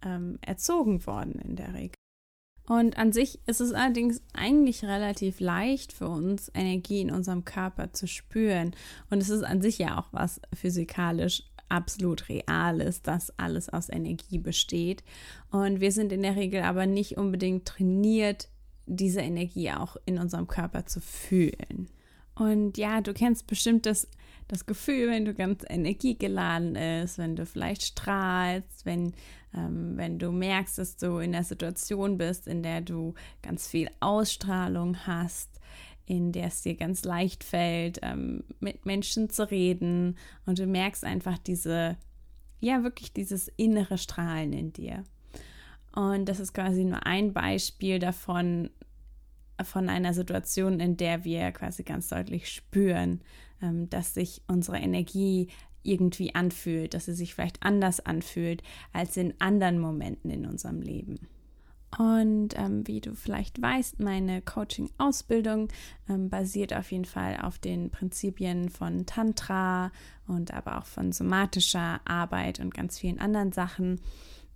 ähm, 0.04 0.38
erzogen 0.42 1.06
worden 1.06 1.40
in 1.40 1.56
der 1.56 1.74
Regel. 1.74 2.05
Und 2.68 2.98
an 2.98 3.12
sich 3.12 3.40
ist 3.46 3.62
es 3.62 3.74
allerdings 3.74 4.22
eigentlich 4.34 4.84
relativ 4.84 5.40
leicht 5.40 5.94
für 5.94 6.08
uns, 6.10 6.52
Energie 6.54 7.02
in 7.02 7.12
unserem 7.12 7.46
Körper 7.46 7.94
zu 7.94 8.08
spüren. 8.08 8.76
Und 9.10 9.22
es 9.22 9.30
ist 9.30 9.44
an 9.44 9.62
sich 9.62 9.78
ja 9.78 10.00
auch 10.00 10.08
was 10.12 10.42
physikalisch 10.54 11.44
absolut 11.70 12.30
Reales, 12.30 13.02
dass 13.02 13.38
alles 13.38 13.70
aus 13.70 13.90
Energie 13.90 14.38
besteht. 14.38 15.04
Und 15.52 15.80
wir 15.80 15.92
sind 15.92 16.12
in 16.12 16.22
der 16.22 16.36
Regel 16.36 16.62
aber 16.62 16.86
nicht 16.86 17.18
unbedingt 17.18 17.66
trainiert, 17.66 18.50
diese 18.86 19.22
Energie 19.22 19.72
auch 19.72 19.98
in 20.06 20.20
unserem 20.20 20.48
Körper 20.48 20.86
zu 20.86 21.02
fühlen. 21.02 21.90
Und 22.36 22.78
ja, 22.78 23.02
du 23.02 23.14
kennst 23.14 23.48
bestimmt 23.48 23.86
das, 23.86 24.08
das 24.48 24.66
Gefühl, 24.66 25.10
wenn 25.10 25.26
du 25.26 25.34
ganz 25.34 25.64
energiegeladen 25.68 26.76
ist, 26.76 27.18
wenn 27.18 27.36
du 27.36 27.46
vielleicht 27.46 27.84
strahlst, 27.84 28.86
wenn, 28.86 29.14
ähm, 29.56 29.94
wenn 29.98 30.20
du 30.20 30.32
merkst, 30.32 30.78
dass 30.78 30.98
du 30.98 31.18
in 31.18 31.32
der 31.32 31.44
Situation 31.44 32.18
bist, 32.18 32.48
in 32.48 32.62
der 32.62 32.82
du 32.82 33.16
ganz 33.42 33.68
viel 33.68 33.90
Ausstrahlung 34.00 35.08
hast, 35.08 35.50
in 36.06 36.32
der 36.32 36.48
es 36.48 36.62
dir 36.62 36.76
ganz 36.76 37.04
leicht 37.04 37.44
fällt, 37.44 38.00
ähm, 38.04 38.44
mit 38.60 38.86
Menschen 38.86 39.30
zu 39.30 39.50
reden 39.50 40.18
und 40.46 40.60
du 40.60 40.68
merkst 40.68 41.04
einfach 41.04 41.40
diese, 41.40 41.98
ja, 42.60 42.84
wirklich 42.84 43.14
dieses 43.14 43.48
innere 43.58 43.98
Strahlen 43.98 44.54
in 44.54 44.72
dir. 44.72 45.04
Und 45.96 46.26
das 46.26 46.40
ist 46.40 46.54
quasi 46.54 46.84
nur 46.84 47.06
ein 47.06 47.34
Beispiel 47.34 48.00
davon, 48.00 48.70
von 49.64 49.90
einer 49.90 50.14
Situation, 50.14 50.82
in 50.82 50.98
der 50.98 51.24
wir 51.24 51.52
quasi 51.54 51.84
ganz 51.84 52.10
deutlich 52.10 52.50
spüren, 52.50 53.22
dass 53.90 54.14
sich 54.14 54.42
unsere 54.48 54.78
Energie 54.78 55.48
irgendwie 55.84 56.34
anfühlt, 56.34 56.94
dass 56.94 57.06
sie 57.06 57.14
sich 57.14 57.36
vielleicht 57.36 57.64
anders 57.64 58.00
anfühlt 58.00 58.64
als 58.92 59.18
in 59.18 59.34
anderen 59.40 59.80
Momenten 59.80 60.32
in 60.32 60.46
unserem 60.46 60.82
Leben. 60.82 61.20
Und 61.98 62.58
ähm, 62.58 62.86
wie 62.88 63.00
du 63.00 63.16
vielleicht 63.16 63.62
weißt, 63.62 64.00
meine 64.00 64.42
Coaching-Ausbildung 64.42 65.70
ähm, 66.10 66.30
basiert 66.30 66.74
auf 66.74 66.92
jeden 66.92 67.06
Fall 67.06 67.38
auf 67.42 67.58
den 67.58 67.90
Prinzipien 67.90 68.70
von 68.70 69.06
Tantra 69.06 69.92
und 70.28 70.54
aber 70.54 70.78
auch 70.80 70.86
von 70.86 71.14
somatischer 71.14 72.02
Arbeit 72.04 72.60
und 72.60 72.74
ganz 72.74 73.00
vielen 73.00 73.20
anderen 73.20 73.54
Sachen. 73.54 74.02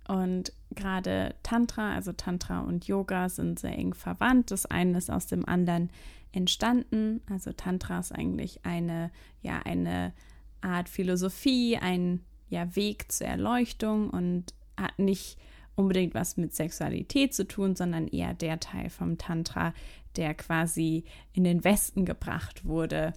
Und 0.06 0.52
gerade 0.74 1.34
Tantra, 1.42 1.94
also 1.94 2.12
Tantra 2.12 2.60
und 2.60 2.86
Yoga 2.86 3.28
sind 3.28 3.58
sehr 3.58 3.76
eng 3.76 3.94
verwandt. 3.94 4.50
Das 4.50 4.66
eine 4.66 4.98
ist 4.98 5.10
aus 5.10 5.26
dem 5.26 5.46
anderen 5.46 5.90
entstanden. 6.32 7.20
Also 7.28 7.52
Tantra 7.52 7.98
ist 7.98 8.12
eigentlich 8.12 8.64
eine, 8.64 9.10
ja, 9.42 9.60
eine 9.64 10.12
Art 10.60 10.88
Philosophie, 10.88 11.76
ein 11.76 12.20
ja, 12.48 12.74
Weg 12.76 13.10
zur 13.10 13.26
Erleuchtung 13.26 14.10
und 14.10 14.54
hat 14.76 14.98
nicht 14.98 15.38
unbedingt 15.74 16.14
was 16.14 16.36
mit 16.36 16.54
Sexualität 16.54 17.34
zu 17.34 17.46
tun, 17.46 17.74
sondern 17.74 18.06
eher 18.08 18.34
der 18.34 18.60
Teil 18.60 18.90
vom 18.90 19.18
Tantra, 19.18 19.72
der 20.16 20.34
quasi 20.34 21.04
in 21.32 21.44
den 21.44 21.64
Westen 21.64 22.04
gebracht 22.04 22.64
wurde, 22.64 23.14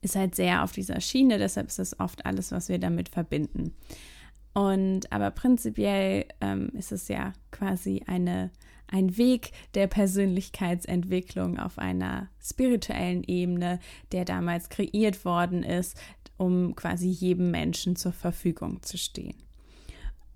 ist 0.00 0.16
halt 0.16 0.34
sehr 0.34 0.62
auf 0.62 0.72
dieser 0.72 1.00
Schiene, 1.00 1.38
deshalb 1.38 1.68
ist 1.68 1.78
das 1.78 1.98
oft 1.98 2.26
alles, 2.26 2.52
was 2.52 2.68
wir 2.68 2.78
damit 2.78 3.08
verbinden. 3.08 3.74
Und 4.54 5.12
aber 5.12 5.32
prinzipiell 5.32 6.26
ähm, 6.40 6.70
ist 6.74 6.92
es 6.92 7.08
ja 7.08 7.32
quasi 7.50 8.02
eine, 8.06 8.50
ein 8.86 9.16
Weg 9.16 9.50
der 9.74 9.88
Persönlichkeitsentwicklung 9.88 11.58
auf 11.58 11.78
einer 11.78 12.28
spirituellen 12.40 13.24
Ebene, 13.24 13.80
der 14.12 14.24
damals 14.24 14.68
kreiert 14.68 15.24
worden 15.24 15.64
ist, 15.64 16.00
um 16.36 16.76
quasi 16.76 17.08
jedem 17.08 17.50
Menschen 17.50 17.96
zur 17.96 18.12
Verfügung 18.12 18.82
zu 18.82 18.96
stehen. 18.96 19.34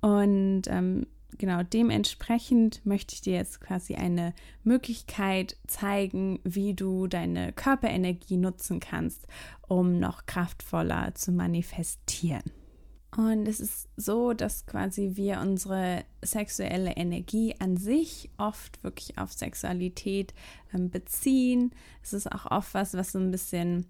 Und 0.01 0.63
ähm, 0.67 1.07
genau 1.39 1.63
dementsprechend 1.63 2.85
möchte 2.85 3.15
ich 3.15 3.21
dir 3.21 3.35
jetzt 3.35 3.61
quasi 3.61 3.95
eine 3.95 4.35
Möglichkeit 4.65 5.57
zeigen, 5.69 6.41
wie 6.43 6.75
du 6.75 7.07
deine 7.07 7.53
Körperenergie 7.53 8.37
nutzen 8.37 8.81
kannst, 8.81 9.29
um 9.69 9.99
noch 10.01 10.27
kraftvoller 10.27 11.15
zu 11.15 11.31
manifestieren. 11.31 12.43
Und 13.17 13.49
es 13.49 13.59
ist 13.59 13.89
so, 13.97 14.35
dass 14.35 14.67
quasi 14.67 15.13
wir 15.15 15.41
unsere 15.41 16.05
sexuelle 16.23 16.93
Energie 16.93 17.55
an 17.59 17.77
sich 17.77 18.31
oft 18.37 18.83
wirklich 18.85 19.17
auf 19.17 19.33
Sexualität 19.33 20.35
ähm, 20.75 20.91
beziehen. 20.91 21.73
Es 22.03 22.13
ist 22.13 22.31
auch 22.31 22.51
oft 22.51 22.75
was, 22.75 22.95
was 22.95 23.13
so 23.13 23.19
ein 23.19 23.31
bisschen 23.31 23.87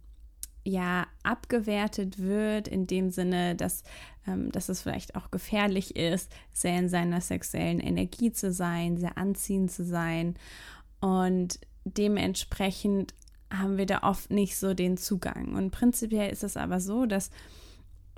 ja 0.64 1.06
abgewertet 1.22 2.18
wird, 2.18 2.68
in 2.68 2.86
dem 2.86 3.10
Sinne, 3.10 3.56
dass, 3.56 3.82
ähm, 4.26 4.52
dass 4.52 4.68
es 4.68 4.82
vielleicht 4.82 5.16
auch 5.16 5.30
gefährlich 5.30 5.96
ist, 5.96 6.30
sehr 6.52 6.78
in 6.78 6.88
seiner 6.88 7.20
sexuellen 7.20 7.80
Energie 7.80 8.32
zu 8.32 8.52
sein, 8.52 8.98
sehr 8.98 9.18
anziehend 9.18 9.72
zu 9.72 9.84
sein. 9.84 10.34
Und 11.00 11.58
dementsprechend 11.84 13.14
haben 13.50 13.78
wir 13.78 13.86
da 13.86 14.02
oft 14.02 14.30
nicht 14.30 14.56
so 14.56 14.74
den 14.74 14.96
Zugang. 14.96 15.54
Und 15.54 15.70
prinzipiell 15.70 16.30
ist 16.30 16.44
es 16.44 16.56
aber 16.56 16.80
so, 16.80 17.06
dass 17.06 17.30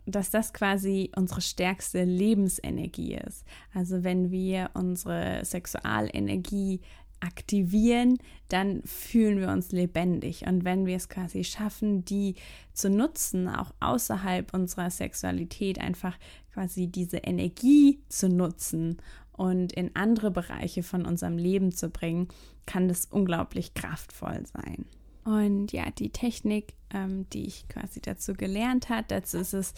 dass 0.06 0.30
das 0.30 0.52
quasi 0.52 1.10
unsere 1.16 1.40
stärkste 1.40 2.04
Lebensenergie 2.04 3.14
ist. 3.14 3.44
Also 3.74 4.04
wenn 4.04 4.30
wir 4.30 4.70
unsere 4.74 5.44
Sexualenergie 5.44 6.80
aktivieren, 7.20 8.18
dann 8.48 8.82
fühlen 8.84 9.38
wir 9.38 9.48
uns 9.48 9.72
lebendig. 9.72 10.46
Und 10.46 10.64
wenn 10.64 10.86
wir 10.86 10.96
es 10.96 11.08
quasi 11.08 11.44
schaffen, 11.44 12.04
die 12.04 12.34
zu 12.72 12.90
nutzen, 12.90 13.48
auch 13.48 13.72
außerhalb 13.80 14.52
unserer 14.54 14.90
Sexualität, 14.90 15.78
einfach 15.78 16.18
quasi 16.52 16.88
diese 16.88 17.18
Energie 17.18 18.00
zu 18.08 18.28
nutzen 18.28 18.96
und 19.32 19.72
in 19.72 19.94
andere 19.94 20.30
Bereiche 20.30 20.82
von 20.82 21.06
unserem 21.06 21.38
Leben 21.38 21.72
zu 21.72 21.90
bringen, 21.90 22.28
kann 22.66 22.88
das 22.88 23.06
unglaublich 23.06 23.74
kraftvoll 23.74 24.44
sein. 24.46 24.86
Und 25.24 25.72
ja, 25.72 25.90
die 25.90 26.10
Technik, 26.10 26.74
ähm, 26.92 27.28
die 27.30 27.46
ich 27.46 27.68
quasi 27.68 28.00
dazu 28.00 28.34
gelernt 28.34 28.88
habe, 28.88 29.04
dazu 29.08 29.38
ist 29.38 29.52
es 29.52 29.74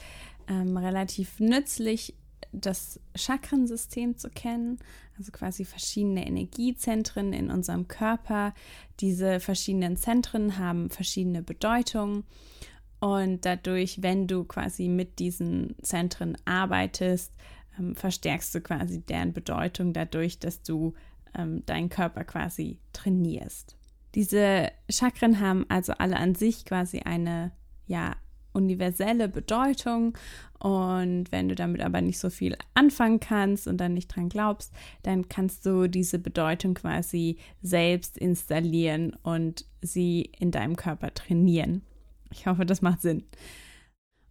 ähm, 0.49 0.77
relativ 0.77 1.41
nützlich, 1.41 2.15
das 2.53 3.01
Chakrensystem 3.17 4.19
zu 4.19 4.29
kennen, 4.29 4.79
also 5.17 5.33
quasi 5.33 5.65
verschiedene 5.65 6.27
Energiezentren 6.27 7.33
in 7.33 7.51
unserem 7.51 7.89
Körper. 7.89 8.53
Diese 9.01 9.41
verschiedenen 9.41 9.97
Zentren 9.97 10.59
haben 10.59 10.91
verschiedene 10.91 11.43
Bedeutungen 11.43 12.25
und 13.03 13.45
dadurch, 13.45 14.01
wenn 14.03 14.29
du 14.29 14.45
quasi 14.45 14.89
mit 14.89 15.19
diesen 15.19 15.75
Zentren 15.83 16.37
arbeitest, 16.45 17.33
ähm, 17.77 17.97
verstärkst 17.97 18.55
du 18.55 18.61
quasi 18.61 19.01
deren 19.01 19.33
Bedeutung 19.33 19.93
dadurch, 19.93 20.39
dass 20.39 20.63
du 20.63 20.95
ähm, 21.35 21.67
deinen 21.67 21.89
Körper 21.89 22.23
quasi 22.23 22.79
trainierst. 22.93 23.77
Diese 24.15 24.71
Chakren 24.91 25.41
haben 25.41 25.65
also 25.69 25.93
alle 25.95 26.17
an 26.17 26.35
sich 26.35 26.65
quasi 26.65 27.01
eine 27.01 27.53
ja 27.87 28.15
universelle 28.53 29.29
Bedeutung 29.29 30.17
und 30.59 31.33
wenn 31.33 31.49
du 31.49 31.55
damit 31.55 31.81
aber 31.81 32.01
nicht 32.01 32.19
so 32.19 32.31
viel 32.31 32.57
anfangen 32.75 33.19
kannst 33.19 33.67
und 33.67 33.79
dann 33.79 33.95
nicht 33.95 34.15
dran 34.15 34.29
glaubst, 34.29 34.73
dann 35.03 35.29
kannst 35.29 35.67
du 35.67 35.89
diese 35.89 36.19
Bedeutung 36.19 36.75
quasi 36.75 37.39
selbst 37.63 38.17
installieren 38.17 39.17
und 39.23 39.65
sie 39.81 40.31
in 40.39 40.51
deinem 40.51 40.77
Körper 40.77 41.13
trainieren. 41.15 41.83
Ich 42.31 42.47
hoffe, 42.47 42.65
das 42.65 42.81
macht 42.81 43.03
Sinn. 43.03 43.25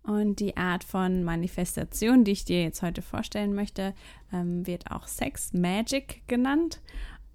Und 0.03 0.39
die 0.39 0.57
Art 0.57 0.83
von 0.83 1.23
Manifestation, 1.23 2.23
die 2.23 2.31
ich 2.31 2.45
dir 2.45 2.63
jetzt 2.63 2.81
heute 2.81 3.01
vorstellen 3.01 3.53
möchte, 3.53 3.93
ähm, 4.33 4.65
wird 4.65 4.89
auch 4.89 5.07
Sex 5.07 5.53
Magic 5.53 6.23
genannt. 6.27 6.81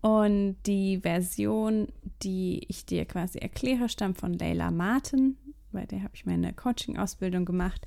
Und 0.01 0.57
die 0.67 0.99
Version, 1.01 1.89
die 2.23 2.65
ich 2.69 2.87
dir 2.87 3.05
quasi 3.07 3.39
erkläre, 3.39 3.89
stammt 3.89 4.19
von 4.19 4.35
Leila 4.35 4.71
Martin. 4.71 5.37
Bei 5.73 5.87
der 5.87 6.03
habe 6.03 6.13
ich 6.15 6.27
meine 6.27 6.53
Coaching-Ausbildung 6.53 7.45
gemacht. 7.45 7.87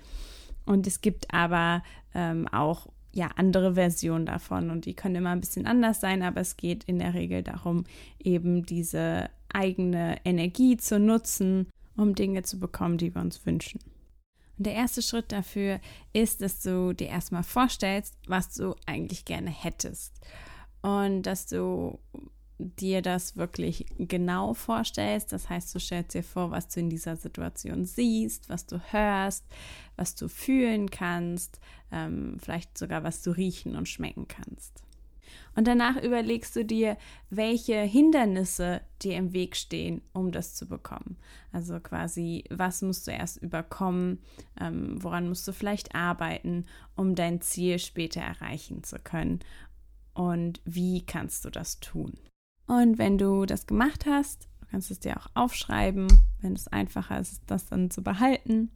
Und 0.66 0.86
es 0.86 1.02
gibt 1.02 1.34
aber 1.34 1.84
ähm, 2.14 2.48
auch 2.50 2.88
ja, 3.12 3.30
andere 3.36 3.74
Versionen 3.74 4.26
davon 4.26 4.70
und 4.70 4.86
die 4.86 4.94
können 4.94 5.16
immer 5.16 5.32
ein 5.32 5.42
bisschen 5.42 5.66
anders 5.66 6.00
sein, 6.00 6.22
aber 6.22 6.42
es 6.42 6.58
geht 6.58 6.84
in 6.84 7.00
der 7.00 7.16
Regel 7.16 7.42
darum, 7.42 7.86
eben 8.20 8.64
diese 8.66 9.32
eigene 9.52 10.18
Energie 10.26 10.78
zu 10.78 11.00
nutzen, 11.00 11.68
um 11.98 12.14
Dinge 12.14 12.44
zu 12.44 12.60
bekommen, 12.60 13.00
die 13.00 13.16
wir 13.16 13.22
uns 13.22 13.44
wünschen. 13.48 13.80
Und 14.58 14.68
der 14.68 14.74
erste 14.74 15.02
Schritt 15.02 15.32
dafür 15.32 15.80
ist, 16.14 16.42
dass 16.42 16.62
du 16.62 16.94
dir 16.94 17.08
erstmal 17.08 17.44
vorstellst, 17.44 18.16
was 18.28 18.54
du 18.54 18.76
eigentlich 18.86 19.26
gerne 19.26 19.50
hättest 19.50 20.14
und 20.82 21.24
dass 21.24 21.48
du 21.48 22.00
dir 22.60 23.02
das 23.02 23.38
wirklich 23.38 23.86
genau 23.98 24.54
vorstellst. 24.54 25.32
Das 25.32 25.50
heißt, 25.50 25.74
du 25.74 25.80
stellst 25.80 26.14
dir 26.14 26.24
vor, 26.24 26.52
was 26.52 26.68
du 26.68 26.82
in 26.82 26.90
dieser 26.90 27.16
Situation 27.16 27.86
siehst, 27.86 28.50
was 28.50 28.66
du 28.66 28.80
hörst, 28.92 29.46
was 29.96 30.16
du 30.16 30.28
fühlen 30.28 30.92
kannst, 30.92 31.60
ähm, 31.92 32.38
vielleicht 32.40 32.78
sogar 32.78 33.04
was 33.04 33.22
du 33.22 33.32
riechen 33.32 33.76
und 33.76 33.88
schmecken 33.88 34.28
kannst. 34.28 34.84
Und 35.56 35.68
danach 35.68 36.02
überlegst 36.02 36.56
du 36.56 36.64
dir, 36.64 36.98
welche 37.30 37.82
Hindernisse 37.82 38.82
dir 39.02 39.16
im 39.18 39.34
Weg 39.34 39.56
stehen, 39.56 40.02
um 40.14 40.32
das 40.32 40.56
zu 40.56 40.68
bekommen. 40.68 41.18
Also 41.52 41.80
quasi, 41.80 42.44
was 42.50 42.82
musst 42.82 43.08
du 43.08 43.12
erst 43.12 43.38
überkommen, 43.38 44.20
ähm, 44.60 45.02
woran 45.04 45.28
musst 45.28 45.48
du 45.48 45.52
vielleicht 45.52 45.96
arbeiten, 45.96 46.66
um 46.96 47.16
dein 47.16 47.42
Ziel 47.42 47.80
später 47.80 48.22
erreichen 48.22 48.84
zu 48.84 49.00
können 49.00 49.40
und 50.20 50.60
wie 50.66 51.06
kannst 51.06 51.46
du 51.46 51.50
das 51.50 51.80
tun. 51.80 52.12
Und 52.68 52.98
wenn 52.98 53.18
du 53.18 53.46
das 53.46 53.68
gemacht 53.68 54.06
hast, 54.06 54.50
du 54.60 54.66
kannst 54.70 54.92
es 54.92 55.00
dir 55.00 55.16
auch 55.16 55.28
aufschreiben, 55.34 56.08
wenn 56.42 56.52
es 56.52 56.68
einfacher 56.68 57.22
ist, 57.22 57.42
das 57.48 57.68
dann 57.68 57.90
zu 57.90 58.04
behalten. 58.04 58.70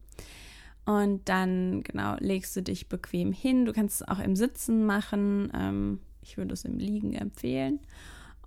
Und 0.85 1.27
dann, 1.27 1.83
genau, 1.83 2.15
legst 2.19 2.55
du 2.55 2.63
dich 2.63 2.87
bequem 2.87 3.33
hin. 3.33 3.65
Du 3.65 3.73
kannst 3.73 3.99
es 3.99 4.07
auch 4.07 4.19
im 4.19 4.37
Sitzen 4.37 4.85
machen. 4.85 5.51
Ähm, 5.53 5.99
ich 6.21 6.37
würde 6.37 6.53
es 6.53 6.63
im 6.63 6.79
Liegen 6.79 7.11
empfehlen. 7.11 7.81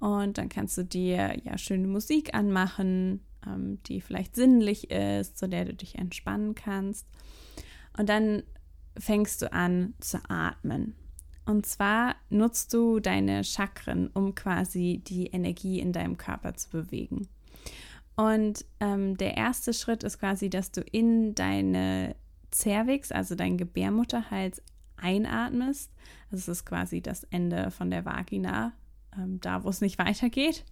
Und 0.01 0.39
dann 0.39 0.49
kannst 0.49 0.79
du 0.79 0.83
dir 0.83 1.39
ja 1.45 1.59
schöne 1.59 1.89
Musik 1.89 2.35
anmachen, 2.35 3.21
ähm, 3.47 3.79
die 3.89 4.01
vielleicht 4.01 4.35
sinnlich 4.35 4.91
ist, 4.91 5.37
zu 5.37 5.51
der 5.51 5.67
du 5.67 5.75
dich 5.75 5.97
entspannen 5.97 6.55
kannst. 6.55 7.07
Und 7.99 8.09
dann 8.09 8.43
fängst 8.99 9.43
du 9.43 9.53
an 9.53 9.93
zu 10.01 10.19
atmen. 10.31 10.95
Und 11.47 11.65
zwar 11.65 12.17
nutzt 12.29 12.75
du 12.75 12.99
deine 12.99 13.45
Chakren, 13.45 14.09
um 14.09 14.35
quasi 14.35 15.01
die 15.07 15.29
Energie 15.29 15.79
in 15.79 15.93
deinem 15.93 16.17
Körper 16.17 16.55
zu 16.55 16.71
bewegen. 16.71 17.29
Und 18.17 18.65
ähm, 18.81 19.17
der 19.17 19.37
erste 19.37 19.73
Schritt 19.73 20.03
ist 20.03 20.19
quasi, 20.19 20.51
dass 20.51 20.73
du 20.73 20.81
in 20.81 21.35
deine 21.35 22.17
Cervix, 22.53 23.13
also 23.13 23.35
dein 23.35 23.59
Gebärmutterhals, 23.59 24.61
einatmest. 24.97 25.93
Das 26.31 26.49
ist 26.49 26.65
quasi 26.65 27.01
das 27.01 27.25
Ende 27.25 27.71
von 27.71 27.91
der 27.91 28.05
Vagina, 28.05 28.73
ähm, 29.17 29.41
da 29.41 29.63
wo 29.63 29.69
es 29.69 29.81
nicht 29.81 29.99
weitergeht. 30.05 30.65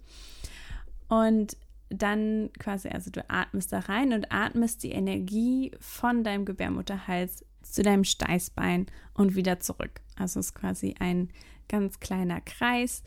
Und 1.09 1.57
dann 1.91 2.51
quasi, 2.59 2.89
also 2.89 3.11
du 3.11 3.29
atmest 3.29 3.73
da 3.73 3.81
rein 3.81 4.13
und 4.13 4.33
atmest 4.33 4.83
die 4.83 4.93
Energie 4.93 5.73
von 5.79 6.25
deinem 6.25 6.45
Gebärmutterhals 6.47 7.45
zu 7.72 7.83
deinem 7.83 8.05
Steißbein 8.05 8.87
und 9.14 9.35
wieder 9.35 9.61
zurück. 9.61 10.00
Also 10.16 10.40
es 10.40 10.46
ist 10.46 10.55
quasi 10.55 10.94
ein 10.98 11.31
ganz 11.68 12.00
kleiner 12.00 12.40
Kreis. 12.40 13.03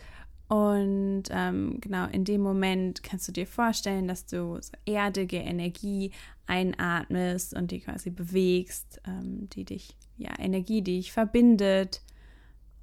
Und 0.48 1.24
ähm, 1.30 1.80
genau 1.82 2.08
in 2.08 2.24
dem 2.24 2.42
Moment 2.42 3.04
kannst 3.04 3.28
du 3.28 3.34
dir 3.34 3.48
vorstellen, 3.48 4.08
dass 4.08 4.26
du 4.26 4.60
so 4.62 4.72
erdige 4.86 5.38
Energie 5.38 6.12
einatmest 6.46 7.54
und 7.54 7.72
die 7.72 7.82
quasi 7.82 8.10
bewegst, 8.10 9.02
ähm, 9.06 9.50
die 9.50 9.66
dich, 9.66 9.98
ja, 10.18 10.32
Energie, 10.40 10.82
die 10.82 10.98
dich 10.98 11.12
verbindet. 11.12 12.02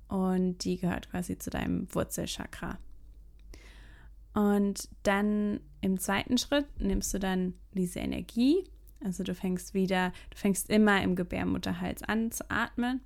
Und 0.08 0.64
die 0.64 0.76
gehört 0.76 1.10
quasi 1.10 1.38
zu 1.38 1.48
deinem 1.50 1.92
Wurzelchakra. 1.94 2.78
Und 4.34 4.88
dann 5.04 5.60
im 5.80 5.98
zweiten 5.98 6.36
Schritt 6.38 6.66
nimmst 6.78 7.14
du 7.14 7.18
dann 7.18 7.54
diese 7.72 8.00
Energie 8.00 8.64
also 9.02 9.22
du 9.22 9.34
fängst 9.34 9.74
wieder, 9.74 10.12
du 10.30 10.36
fängst 10.36 10.70
immer 10.70 11.02
im 11.02 11.16
Gebärmutterhals 11.16 12.02
an 12.02 12.30
zu 12.30 12.50
atmen 12.50 13.00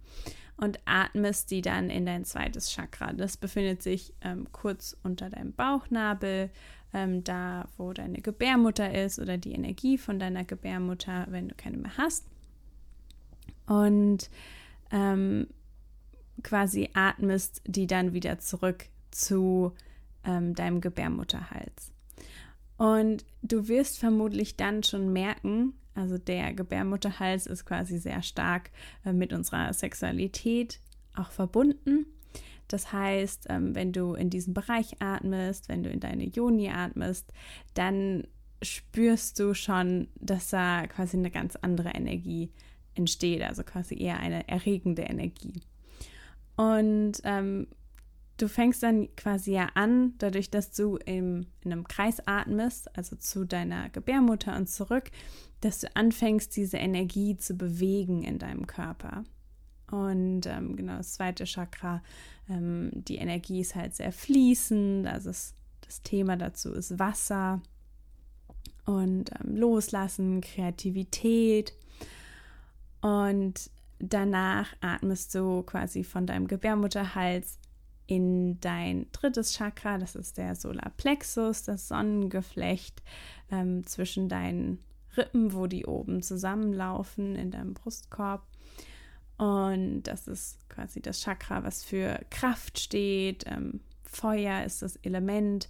und 0.57 0.81
atmest 0.85 1.51
die 1.51 1.63
dann 1.63 1.89
in 1.89 2.05
dein 2.05 2.25
zweites 2.25 2.73
Chakra. 2.73 3.13
Das 3.13 3.37
befindet 3.37 3.83
sich 3.83 4.13
ähm, 4.23 4.49
kurz 4.53 4.97
unter 5.03 5.31
deinem 5.31 5.53
Bauchnabel, 5.53 6.51
ähm, 6.93 7.23
da 7.23 7.69
wo 7.77 7.93
deine 7.93 8.21
Gebärmutter 8.21 8.93
ist 8.93 9.19
oder 9.19 9.39
die 9.39 9.53
Energie 9.53 9.99
von 9.99 10.19
deiner 10.19 10.45
Gebärmutter, 10.45 11.27
wenn 11.31 11.49
du 11.49 11.55
keine 11.55 11.77
mehr 11.77 11.97
hast. 11.97 12.27
Und 13.67 14.31
ähm, 14.91 15.47
quasi 16.43 16.91
atmest 16.95 17.63
die 17.67 17.87
dann 17.87 18.13
wieder 18.13 18.39
zurück 18.39 18.87
zu 19.11 19.75
ähm, 20.25 20.55
deinem 20.55 20.81
Gebärmutterhals. 20.81 21.93
Und 22.79 23.27
du 23.43 23.69
wirst 23.69 23.99
vermutlich 23.99 24.57
dann 24.57 24.83
schon 24.83 25.13
merken, 25.13 25.75
also 25.95 26.17
der 26.17 26.55
Gebärmutterhals 26.55 27.47
ist 27.47 27.67
quasi 27.67 27.99
sehr 27.99 28.23
stark 28.23 28.71
äh, 29.05 29.13
mit 29.13 29.33
unserer 29.33 29.73
Sexualität 29.73 30.81
auch 31.17 31.31
verbunden. 31.31 32.07
Das 32.69 32.93
heißt, 32.93 33.47
ähm, 33.49 33.75
wenn 33.75 33.93
du 33.93 34.15
in 34.15 34.31
diesen 34.31 34.55
Bereich 34.55 35.03
atmest, 35.03 35.69
wenn 35.69 35.83
du 35.83 35.91
in 35.91 36.01
deine 36.01 36.25
Joni 36.25 36.69
atmest, 36.69 37.33
dann 37.75 38.29
spürst 38.63 39.41
du 39.41 39.55
schon, 39.55 40.09
dass 40.15 40.51
da 40.51 40.87
quasi 40.87 41.17
eine 41.17 41.31
ganz 41.31 41.57
andere 41.57 41.91
Energie 41.91 42.53
entsteht, 42.95 43.43
also 43.43 43.65
quasi 43.65 44.01
eher 44.01 44.21
eine 44.21 44.49
erregende 44.49 45.03
Energie. 45.03 45.63
Und 46.57 47.21
ähm, 47.25 47.67
du 48.39 48.49
fängst 48.49 48.83
dann 48.83 49.15
quasi 49.17 49.53
ja 49.53 49.69
an, 49.75 50.15
dadurch, 50.19 50.51
dass 50.51 50.73
du 50.73 50.97
im, 50.97 51.47
in 51.61 51.73
einem 51.73 51.87
Kreis 51.87 52.27
atmest, 52.27 52.97
also 52.97 53.17
zu 53.17 53.45
deiner 53.45 53.91
Gebärmutter 53.91 54.57
und 54.57 54.69
zurück, 54.69 55.11
dass 55.61 55.81
du 55.81 55.95
anfängst, 55.95 56.57
diese 56.57 56.79
Energie 56.79 57.37
zu 57.37 57.55
bewegen 57.55 58.23
in 58.23 58.39
deinem 58.39 58.67
Körper. 58.67 59.25
Und 59.91 60.47
ähm, 60.47 60.77
genau, 60.77 60.99
das 60.99 61.15
zweite 61.15 61.45
Chakra, 61.45 62.03
ähm, 62.49 62.91
die 62.93 63.17
Energie 63.17 63.61
ist 63.61 63.75
halt 63.75 63.95
sehr 63.95 64.13
fließend, 64.13 65.07
also 65.07 65.31
es, 65.31 65.55
das 65.81 66.03
Thema 66.03 66.37
dazu 66.37 66.73
ist 66.73 66.99
Wasser 66.99 67.61
und 68.85 69.31
ähm, 69.41 69.57
Loslassen, 69.57 70.43
Kreativität. 70.43 71.73
Und 73.01 73.71
danach 73.99 74.75
atmest 74.81 75.35
du 75.35 75.63
quasi 75.63 76.05
von 76.05 76.27
deinem 76.27 76.47
Gebärmutterhals 76.47 77.59
in 78.09 78.59
dein 78.61 79.07
drittes 79.13 79.53
Chakra, 79.53 79.99
das 79.99 80.17
ist 80.17 80.39
der 80.39 80.57
Solarplexus, 80.57 81.63
das 81.63 81.89
Sonnengeflecht 81.89 83.03
ähm, 83.53 83.87
zwischen 83.87 84.31
deinen 84.31 84.79
Rippen, 85.17 85.53
wo 85.53 85.67
die 85.67 85.85
oben 85.85 86.23
zusammenlaufen 86.23 87.37
in 87.37 87.51
deinem 87.51 87.75
Brustkorb. 87.75 88.47
Und 89.37 90.05
das 90.05 90.27
ist 90.27 90.59
quasi 90.71 91.03
das 91.03 91.21
Chakra, 91.21 91.63
was 91.65 91.85
für 91.85 92.19
Kraft 92.31 92.81
steht. 92.81 93.45
Ähm, 93.47 93.81
Feuer 94.05 94.65
ist 94.65 94.81
das 94.81 94.97
Element. 94.97 95.69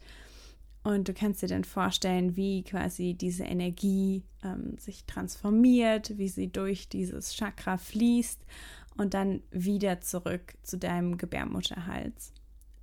Und 0.85 1.09
du 1.09 1.15
kannst 1.15 1.43
dir 1.43 1.49
dann 1.49 1.65
vorstellen, 1.65 2.37
wie 2.37 2.63
quasi 2.63 3.15
diese 3.15 3.45
Energie 3.45 4.23
ähm, 4.45 4.79
sich 4.79 5.05
transformiert, 5.07 6.17
wie 6.19 6.29
sie 6.29 6.53
durch 6.53 6.89
dieses 6.89 7.35
Chakra 7.35 7.79
fließt 7.79 8.41
und 8.99 9.15
dann 9.15 9.43
wieder 9.51 10.03
zurück 10.03 10.55
zu 10.63 10.77
deinem 10.77 11.17
Gebärmutterhals. 11.17 12.35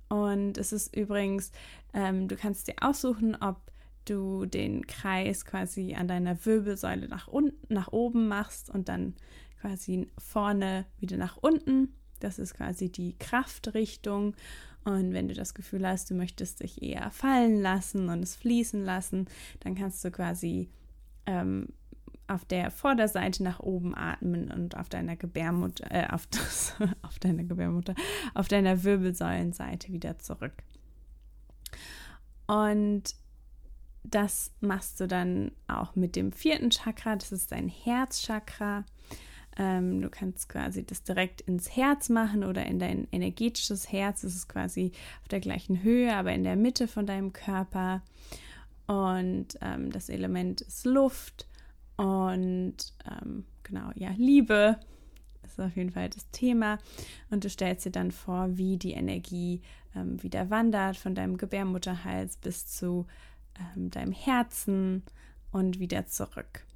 Und 0.08 0.58
es 0.58 0.72
ist 0.72 0.96
übrigens, 0.96 1.52
ähm, 1.92 2.26
du 2.26 2.36
kannst 2.36 2.66
dir 2.66 2.74
aussuchen, 2.80 3.36
ob 3.36 3.60
du 4.04 4.46
den 4.46 4.86
Kreis 4.86 5.44
quasi 5.44 5.94
an 5.94 6.08
deiner 6.08 6.44
Wirbelsäule 6.44 7.08
nach 7.08 7.28
unten, 7.28 7.72
nach 7.72 7.92
oben 7.92 8.28
machst 8.28 8.70
und 8.70 8.88
dann 8.88 9.14
quasi 9.60 10.08
vorne 10.18 10.86
wieder 10.98 11.16
nach 11.16 11.36
unten. 11.36 11.92
Das 12.20 12.38
ist 12.38 12.54
quasi 12.54 12.90
die 12.90 13.16
Kraftrichtung. 13.18 14.34
Und 14.84 15.12
wenn 15.12 15.28
du 15.28 15.34
das 15.34 15.54
Gefühl 15.54 15.86
hast, 15.86 16.10
du 16.10 16.14
möchtest 16.14 16.62
dich 16.62 16.80
eher 16.80 17.10
fallen 17.10 17.60
lassen 17.60 18.08
und 18.08 18.22
es 18.22 18.36
fließen 18.36 18.84
lassen, 18.84 19.26
dann 19.60 19.74
kannst 19.74 20.04
du 20.04 20.12
quasi 20.12 20.70
ähm, 21.26 21.68
auf 22.28 22.44
der 22.44 22.70
Vorderseite 22.70 23.42
nach 23.42 23.60
oben 23.60 23.94
atmen 23.94 24.50
und 24.50 24.76
auf 24.76 24.88
deiner 24.88 25.16
Gebärmutter, 25.16 25.86
äh, 25.90 26.06
auf, 26.08 26.26
das, 26.26 26.74
auf 27.02 27.18
deiner 27.18 27.44
Gebärmutter, 27.44 27.94
auf 28.34 28.48
deiner 28.48 28.82
Wirbelsäulenseite 28.82 29.92
wieder 29.92 30.18
zurück. 30.18 30.54
Und 32.46 33.14
das 34.04 34.52
machst 34.60 35.00
du 35.00 35.06
dann 35.08 35.52
auch 35.66 35.96
mit 35.96 36.16
dem 36.16 36.32
vierten 36.32 36.70
Chakra, 36.70 37.16
das 37.16 37.32
ist 37.32 37.52
dein 37.52 37.68
Herzchakra. 37.68 38.84
Ähm, 39.58 40.02
du 40.02 40.10
kannst 40.10 40.48
quasi 40.48 40.84
das 40.84 41.02
direkt 41.02 41.40
ins 41.40 41.74
Herz 41.76 42.08
machen 42.08 42.44
oder 42.44 42.66
in 42.66 42.78
dein 42.78 43.08
energetisches 43.10 43.90
Herz. 43.90 44.20
Das 44.20 44.34
ist 44.34 44.48
quasi 44.48 44.92
auf 45.22 45.28
der 45.28 45.40
gleichen 45.40 45.82
Höhe, 45.82 46.14
aber 46.14 46.32
in 46.32 46.44
der 46.44 46.56
Mitte 46.56 46.88
von 46.88 47.06
deinem 47.06 47.32
Körper. 47.32 48.02
Und 48.86 49.58
ähm, 49.60 49.90
das 49.90 50.08
Element 50.08 50.60
ist 50.60 50.84
Luft. 50.84 51.46
Und 51.96 52.76
ähm, 53.10 53.44
genau, 53.62 53.90
ja, 53.94 54.10
Liebe 54.16 54.78
ist 55.44 55.60
auf 55.60 55.76
jeden 55.76 55.90
Fall 55.90 56.10
das 56.10 56.30
Thema. 56.30 56.78
Und 57.30 57.44
du 57.44 57.50
stellst 57.50 57.86
dir 57.86 57.92
dann 57.92 58.10
vor, 58.10 58.56
wie 58.56 58.76
die 58.76 58.92
Energie 58.92 59.62
ähm, 59.94 60.22
wieder 60.22 60.50
wandert 60.50 60.96
von 60.96 61.14
deinem 61.14 61.36
Gebärmutterhals 61.38 62.36
bis 62.36 62.66
zu 62.66 63.06
ähm, 63.76 63.90
deinem 63.90 64.12
Herzen 64.12 65.02
und 65.52 65.78
wieder 65.78 66.06
zurück. 66.06 66.66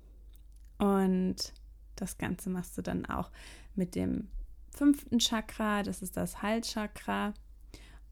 Und 0.79 1.53
das 1.97 2.17
Ganze 2.17 2.49
machst 2.49 2.79
du 2.79 2.83
dann 2.83 3.05
auch 3.05 3.31
mit 3.75 3.95
dem 3.95 4.29
fünften 4.71 5.19
Chakra, 5.19 5.83
das 5.83 6.01
ist 6.01 6.17
das 6.17 6.43
Halschakra. 6.43 7.35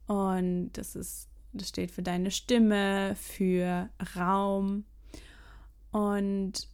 Und 0.07 0.73
das 0.73 0.97
ist, 0.97 1.29
das 1.53 1.69
steht 1.69 1.91
für 1.91 2.03
deine 2.03 2.31
Stimme, 2.31 3.15
für 3.17 3.89
Raum. 4.17 4.85
Und 5.91 6.69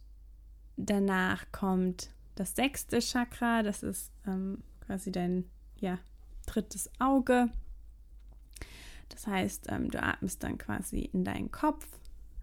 Danach 0.77 1.45
kommt 1.51 2.09
das 2.35 2.55
sechste 2.55 2.99
Chakra, 2.99 3.63
das 3.63 3.83
ist 3.83 4.11
ähm, 4.27 4.63
quasi 4.85 5.11
dein 5.11 5.45
ja, 5.79 5.99
drittes 6.45 6.89
Auge. 6.99 7.49
Das 9.09 9.27
heißt, 9.27 9.67
ähm, 9.69 9.89
du 9.89 10.01
atmest 10.01 10.43
dann 10.43 10.57
quasi 10.57 11.09
in 11.13 11.23
deinen 11.23 11.51
Kopf, 11.51 11.87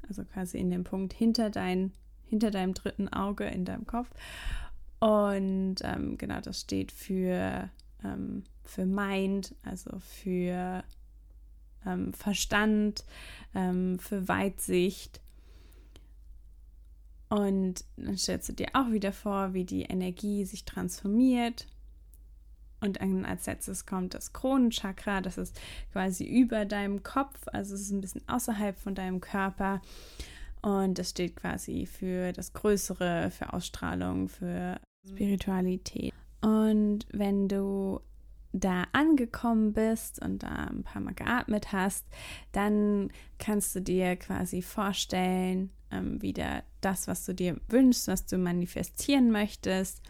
also 0.08 0.24
quasi 0.24 0.58
in 0.58 0.70
den 0.70 0.84
Punkt 0.84 1.12
hinter, 1.12 1.50
dein, 1.50 1.92
hinter 2.24 2.50
deinem 2.50 2.74
dritten 2.74 3.08
Auge 3.08 3.44
in 3.44 3.64
deinem 3.64 3.86
Kopf. 3.86 4.10
Und 5.00 5.76
ähm, 5.82 6.16
genau, 6.16 6.40
das 6.40 6.60
steht 6.60 6.92
für, 6.92 7.68
ähm, 8.04 8.44
für 8.64 8.86
Mind, 8.86 9.54
also 9.64 9.98
für 9.98 10.84
ähm, 11.84 12.12
Verstand, 12.14 13.04
ähm, 13.54 13.98
für 13.98 14.28
Weitsicht 14.28 15.20
und 17.32 17.86
dann 17.96 18.18
stellst 18.18 18.50
du 18.50 18.52
dir 18.52 18.68
auch 18.74 18.90
wieder 18.90 19.10
vor, 19.10 19.54
wie 19.54 19.64
die 19.64 19.84
Energie 19.84 20.44
sich 20.44 20.66
transformiert. 20.66 21.66
Und 22.80 23.00
als 23.00 23.46
letztes 23.46 23.86
kommt 23.86 24.12
das 24.12 24.34
Kronenchakra, 24.34 25.22
das 25.22 25.38
ist 25.38 25.58
quasi 25.92 26.26
über 26.26 26.66
deinem 26.66 27.02
Kopf, 27.02 27.38
also 27.46 27.74
es 27.74 27.80
ist 27.82 27.90
ein 27.90 28.02
bisschen 28.02 28.28
außerhalb 28.28 28.76
von 28.76 28.94
deinem 28.94 29.22
Körper. 29.22 29.80
Und 30.60 30.98
das 30.98 31.08
steht 31.08 31.36
quasi 31.36 31.86
für 31.86 32.32
das 32.32 32.52
Größere, 32.52 33.30
für 33.30 33.54
Ausstrahlung, 33.54 34.28
für 34.28 34.78
Spiritualität. 35.08 36.12
Und 36.42 37.06
wenn 37.12 37.48
du 37.48 38.00
da 38.52 38.84
angekommen 38.92 39.72
bist 39.72 40.20
und 40.22 40.42
da 40.42 40.66
ein 40.66 40.82
paar 40.82 41.00
Mal 41.00 41.14
geatmet 41.14 41.72
hast, 41.72 42.04
dann 42.52 43.10
kannst 43.38 43.74
du 43.74 43.80
dir 43.80 44.16
quasi 44.16 44.60
vorstellen, 44.60 45.70
ähm, 45.92 46.20
wieder 46.22 46.64
das, 46.80 47.06
was 47.06 47.24
du 47.24 47.34
dir 47.34 47.60
wünschst, 47.68 48.08
was 48.08 48.26
du 48.26 48.38
manifestieren 48.38 49.30
möchtest. 49.30 50.02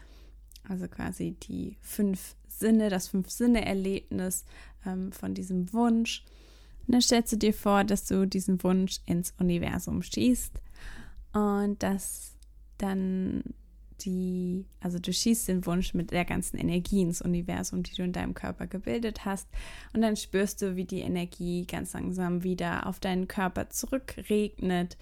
Also 0.67 0.87
quasi 0.87 1.31
die 1.31 1.77
fünf 1.81 2.35
Sinne, 2.47 2.89
das 2.89 3.07
Fünf-Sinne-Erlebnis 3.09 4.45
ähm, 4.85 5.11
von 5.11 5.33
diesem 5.33 5.73
Wunsch. 5.73 6.23
Und 6.87 6.93
dann 6.93 7.01
stellst 7.01 7.33
du 7.33 7.37
dir 7.37 7.53
vor, 7.53 7.83
dass 7.83 8.05
du 8.05 8.25
diesen 8.25 8.63
Wunsch 8.63 8.99
ins 9.05 9.33
Universum 9.39 10.01
schießt 10.01 10.53
und 11.33 11.81
dass 11.81 12.33
dann 12.77 13.43
die, 14.01 14.65
also 14.81 14.99
du 14.99 15.13
schießt 15.13 15.47
den 15.47 15.65
Wunsch 15.65 15.93
mit 15.93 16.11
der 16.11 16.25
ganzen 16.25 16.57
Energie 16.57 17.01
ins 17.01 17.21
Universum, 17.21 17.83
die 17.83 17.95
du 17.95 18.03
in 18.03 18.11
deinem 18.11 18.33
Körper 18.33 18.67
gebildet 18.67 19.23
hast. 19.23 19.47
Und 19.93 20.01
dann 20.01 20.17
spürst 20.17 20.61
du, 20.61 20.75
wie 20.75 20.85
die 20.85 21.01
Energie 21.01 21.65
ganz 21.65 21.93
langsam 21.93 22.43
wieder 22.43 22.87
auf 22.87 22.99
deinen 22.99 23.27
Körper 23.27 23.69
zurückregnet 23.69 24.97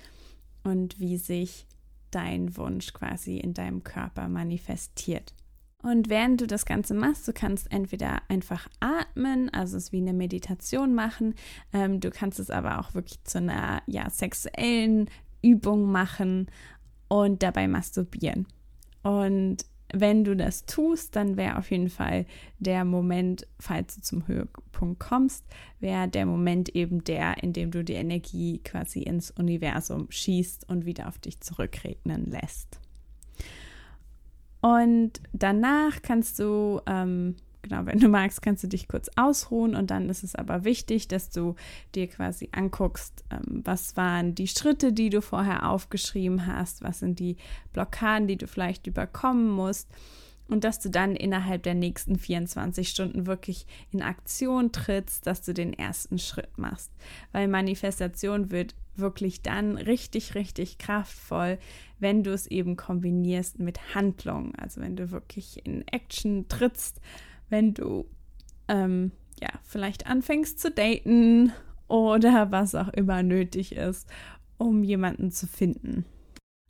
und 0.63 0.99
wie 0.99 1.17
sich 1.17 1.67
dein 2.11 2.55
Wunsch 2.57 2.93
quasi 2.93 3.37
in 3.37 3.53
deinem 3.53 3.83
Körper 3.83 4.27
manifestiert. 4.27 5.33
Und 5.81 6.09
während 6.09 6.39
du 6.41 6.47
das 6.47 6.65
Ganze 6.65 6.93
machst, 6.93 7.27
du 7.27 7.33
kannst 7.33 7.71
entweder 7.71 8.21
einfach 8.29 8.67
atmen, 8.79 9.49
also 9.49 9.77
es 9.77 9.91
wie 9.91 9.97
eine 9.97 10.13
Meditation 10.13 10.93
machen, 10.93 11.33
ähm, 11.73 11.99
du 11.99 12.11
kannst 12.11 12.39
es 12.39 12.51
aber 12.51 12.79
auch 12.79 12.93
wirklich 12.93 13.23
zu 13.23 13.39
einer 13.39 13.81
ja, 13.87 14.09
sexuellen 14.09 15.09
Übung 15.41 15.91
machen 15.91 16.47
und 17.07 17.41
dabei 17.41 17.67
masturbieren. 17.67 18.47
Und 19.01 19.65
wenn 19.93 20.23
du 20.23 20.35
das 20.35 20.65
tust, 20.65 21.15
dann 21.15 21.37
wäre 21.37 21.57
auf 21.57 21.71
jeden 21.71 21.89
Fall 21.89 22.25
der 22.59 22.85
Moment, 22.85 23.47
falls 23.59 23.95
du 23.95 24.01
zum 24.01 24.27
Höhepunkt 24.27 24.99
kommst, 24.99 25.45
wäre 25.79 26.07
der 26.07 26.25
Moment 26.25 26.69
eben 26.69 27.03
der, 27.03 27.43
in 27.43 27.53
dem 27.53 27.71
du 27.71 27.83
die 27.83 27.93
Energie 27.93 28.59
quasi 28.63 29.01
ins 29.01 29.31
Universum 29.31 30.07
schießt 30.09 30.69
und 30.69 30.85
wieder 30.85 31.07
auf 31.07 31.19
dich 31.19 31.39
zurückregnen 31.41 32.25
lässt. 32.29 32.79
Und 34.61 35.13
danach 35.33 36.01
kannst 36.01 36.39
du 36.39 36.81
ähm, 36.85 37.35
genau, 37.61 37.85
wenn 37.85 37.99
du 37.99 38.07
magst, 38.07 38.41
kannst 38.41 38.63
du 38.63 38.67
dich 38.67 38.87
kurz 38.87 39.09
ausruhen 39.15 39.75
und 39.75 39.91
dann 39.91 40.09
ist 40.09 40.23
es 40.23 40.35
aber 40.35 40.63
wichtig, 40.63 41.07
dass 41.07 41.29
du 41.29 41.55
dir 41.95 42.07
quasi 42.07 42.49
anguckst, 42.51 43.23
ähm, 43.29 43.61
was 43.63 43.95
waren 43.97 44.35
die 44.35 44.47
Schritte, 44.47 44.93
die 44.93 45.09
du 45.09 45.21
vorher 45.21 45.69
aufgeschrieben 45.69 46.47
hast, 46.47 46.83
was 46.83 46.99
sind 46.99 47.19
die 47.19 47.37
Blockaden, 47.73 48.27
die 48.27 48.37
du 48.37 48.47
vielleicht 48.47 48.87
überkommen 48.87 49.49
musst 49.49 49.89
und 50.51 50.65
dass 50.65 50.79
du 50.79 50.89
dann 50.89 51.15
innerhalb 51.15 51.63
der 51.63 51.75
nächsten 51.75 52.17
24 52.17 52.89
Stunden 52.89 53.25
wirklich 53.25 53.65
in 53.91 54.01
Aktion 54.01 54.71
trittst, 54.71 55.25
dass 55.25 55.41
du 55.41 55.53
den 55.53 55.73
ersten 55.73 56.19
Schritt 56.19 56.57
machst, 56.57 56.91
weil 57.31 57.47
Manifestation 57.47 58.51
wird 58.51 58.75
wirklich 58.95 59.41
dann 59.41 59.77
richtig, 59.77 60.35
richtig 60.35 60.77
kraftvoll, 60.77 61.57
wenn 61.99 62.23
du 62.23 62.33
es 62.33 62.47
eben 62.47 62.75
kombinierst 62.75 63.59
mit 63.59 63.95
Handlung. 63.95 64.53
Also 64.55 64.81
wenn 64.81 64.97
du 64.97 65.11
wirklich 65.11 65.65
in 65.65 65.87
Action 65.87 66.47
trittst, 66.49 66.99
wenn 67.51 67.73
du 67.73 68.05
ähm, 68.67 69.11
ja 69.39 69.49
vielleicht 69.63 70.07
anfängst 70.07 70.59
zu 70.59 70.71
daten 70.71 71.51
oder 71.87 72.51
was 72.51 72.73
auch 72.73 72.89
immer 72.89 73.21
nötig 73.21 73.75
ist, 73.75 74.09
um 74.57 74.83
jemanden 74.83 75.31
zu 75.31 75.45
finden. 75.45 76.05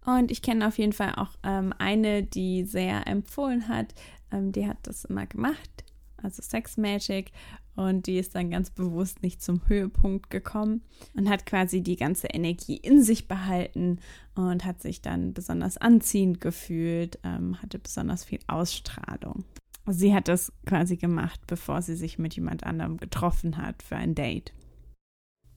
Und 0.05 0.31
ich 0.31 0.41
kenne 0.41 0.67
auf 0.67 0.77
jeden 0.79 0.93
Fall 0.93 1.13
auch 1.15 1.35
ähm, 1.43 1.73
eine, 1.77 2.23
die 2.23 2.63
sehr 2.63 3.07
empfohlen 3.07 3.67
hat. 3.67 3.93
Ähm, 4.31 4.51
die 4.51 4.67
hat 4.67 4.77
das 4.83 5.05
immer 5.05 5.27
gemacht, 5.27 5.83
also 6.17 6.41
Sex 6.41 6.77
Magic. 6.77 7.31
Und 7.75 8.07
die 8.07 8.17
ist 8.17 8.35
dann 8.35 8.49
ganz 8.49 8.69
bewusst 8.69 9.23
nicht 9.23 9.41
zum 9.41 9.61
Höhepunkt 9.67 10.29
gekommen 10.29 10.81
und 11.15 11.29
hat 11.29 11.45
quasi 11.45 11.81
die 11.81 11.95
ganze 11.95 12.27
Energie 12.27 12.75
in 12.75 13.01
sich 13.01 13.27
behalten 13.27 13.99
und 14.35 14.65
hat 14.65 14.81
sich 14.81 15.01
dann 15.01 15.33
besonders 15.33 15.77
anziehend 15.77 16.41
gefühlt, 16.41 17.19
ähm, 17.23 17.61
hatte 17.61 17.79
besonders 17.79 18.25
viel 18.25 18.39
Ausstrahlung. 18.47 19.45
Sie 19.87 20.13
hat 20.13 20.27
das 20.27 20.53
quasi 20.65 20.97
gemacht, 20.97 21.39
bevor 21.47 21.81
sie 21.81 21.95
sich 21.95 22.19
mit 22.19 22.35
jemand 22.35 22.63
anderem 22.63 22.97
getroffen 22.97 23.57
hat 23.57 23.81
für 23.83 23.95
ein 23.95 24.15
Date. 24.15 24.53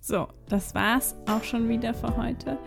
So, 0.00 0.28
das 0.48 0.74
war's 0.74 1.16
auch 1.26 1.44
schon 1.44 1.68
wieder 1.68 1.94
für 1.94 2.16
heute. 2.16 2.58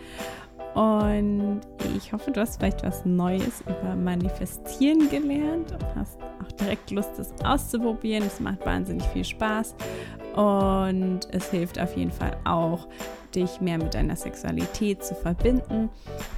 Und 0.73 1.61
ich 1.95 2.13
hoffe, 2.13 2.31
du 2.31 2.39
hast 2.39 2.57
vielleicht 2.57 2.83
was 2.83 3.05
Neues 3.05 3.61
über 3.61 3.95
Manifestieren 3.95 5.09
gelernt 5.09 5.71
und 5.71 5.95
hast 5.95 6.19
auch 6.21 6.51
direkt 6.51 6.91
Lust, 6.91 7.11
das 7.17 7.33
auszuprobieren. 7.43 8.23
Es 8.25 8.39
macht 8.39 8.65
wahnsinnig 8.65 9.05
viel 9.07 9.25
Spaß 9.25 9.75
und 10.35 11.21
es 11.31 11.49
hilft 11.49 11.79
auf 11.79 11.97
jeden 11.97 12.11
Fall 12.11 12.37
auch, 12.45 12.87
dich 13.33 13.59
mehr 13.59 13.77
mit 13.77 13.93
deiner 13.93 14.15
Sexualität 14.15 15.03
zu 15.03 15.15
verbinden. 15.15 15.89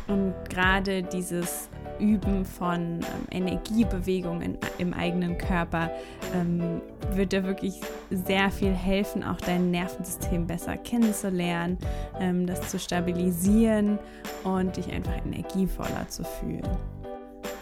Und 0.08 0.34
gerade 0.50 1.04
dieses 1.04 1.69
Üben 2.00 2.46
von 2.46 3.00
ähm, 3.02 3.02
Energiebewegungen 3.32 4.58
im 4.78 4.94
eigenen 4.94 5.38
Körper 5.38 5.92
ähm, 6.34 6.82
wird 7.14 7.32
dir 7.32 7.44
wirklich 7.44 7.80
sehr 8.10 8.52
viel 8.52 8.74
helfen, 8.74 9.24
auch 9.24 9.38
dein 9.38 9.72
Nervensystem 9.72 10.48
besser 10.48 10.78
kennenzulernen, 10.78 11.78
ähm, 12.20 12.48
das 12.48 12.70
zu 12.70 12.80
stabilisieren 12.80 14.00
und 14.44 14.78
dich 14.78 14.92
einfach 14.92 15.26
energievoller 15.26 16.08
zu 16.08 16.24
fühlen. 16.24 16.70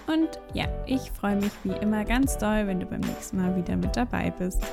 Und 0.07 0.39
ja, 0.53 0.65
ich 0.85 1.11
freue 1.11 1.35
mich 1.35 1.51
wie 1.63 1.75
immer 1.81 2.05
ganz 2.05 2.37
doll, 2.37 2.65
wenn 2.65 2.79
du 2.79 2.85
beim 2.85 3.01
nächsten 3.01 3.37
Mal 3.37 3.55
wieder 3.55 3.75
mit 3.75 3.95
dabei 3.95 4.31
bist. 4.31 4.63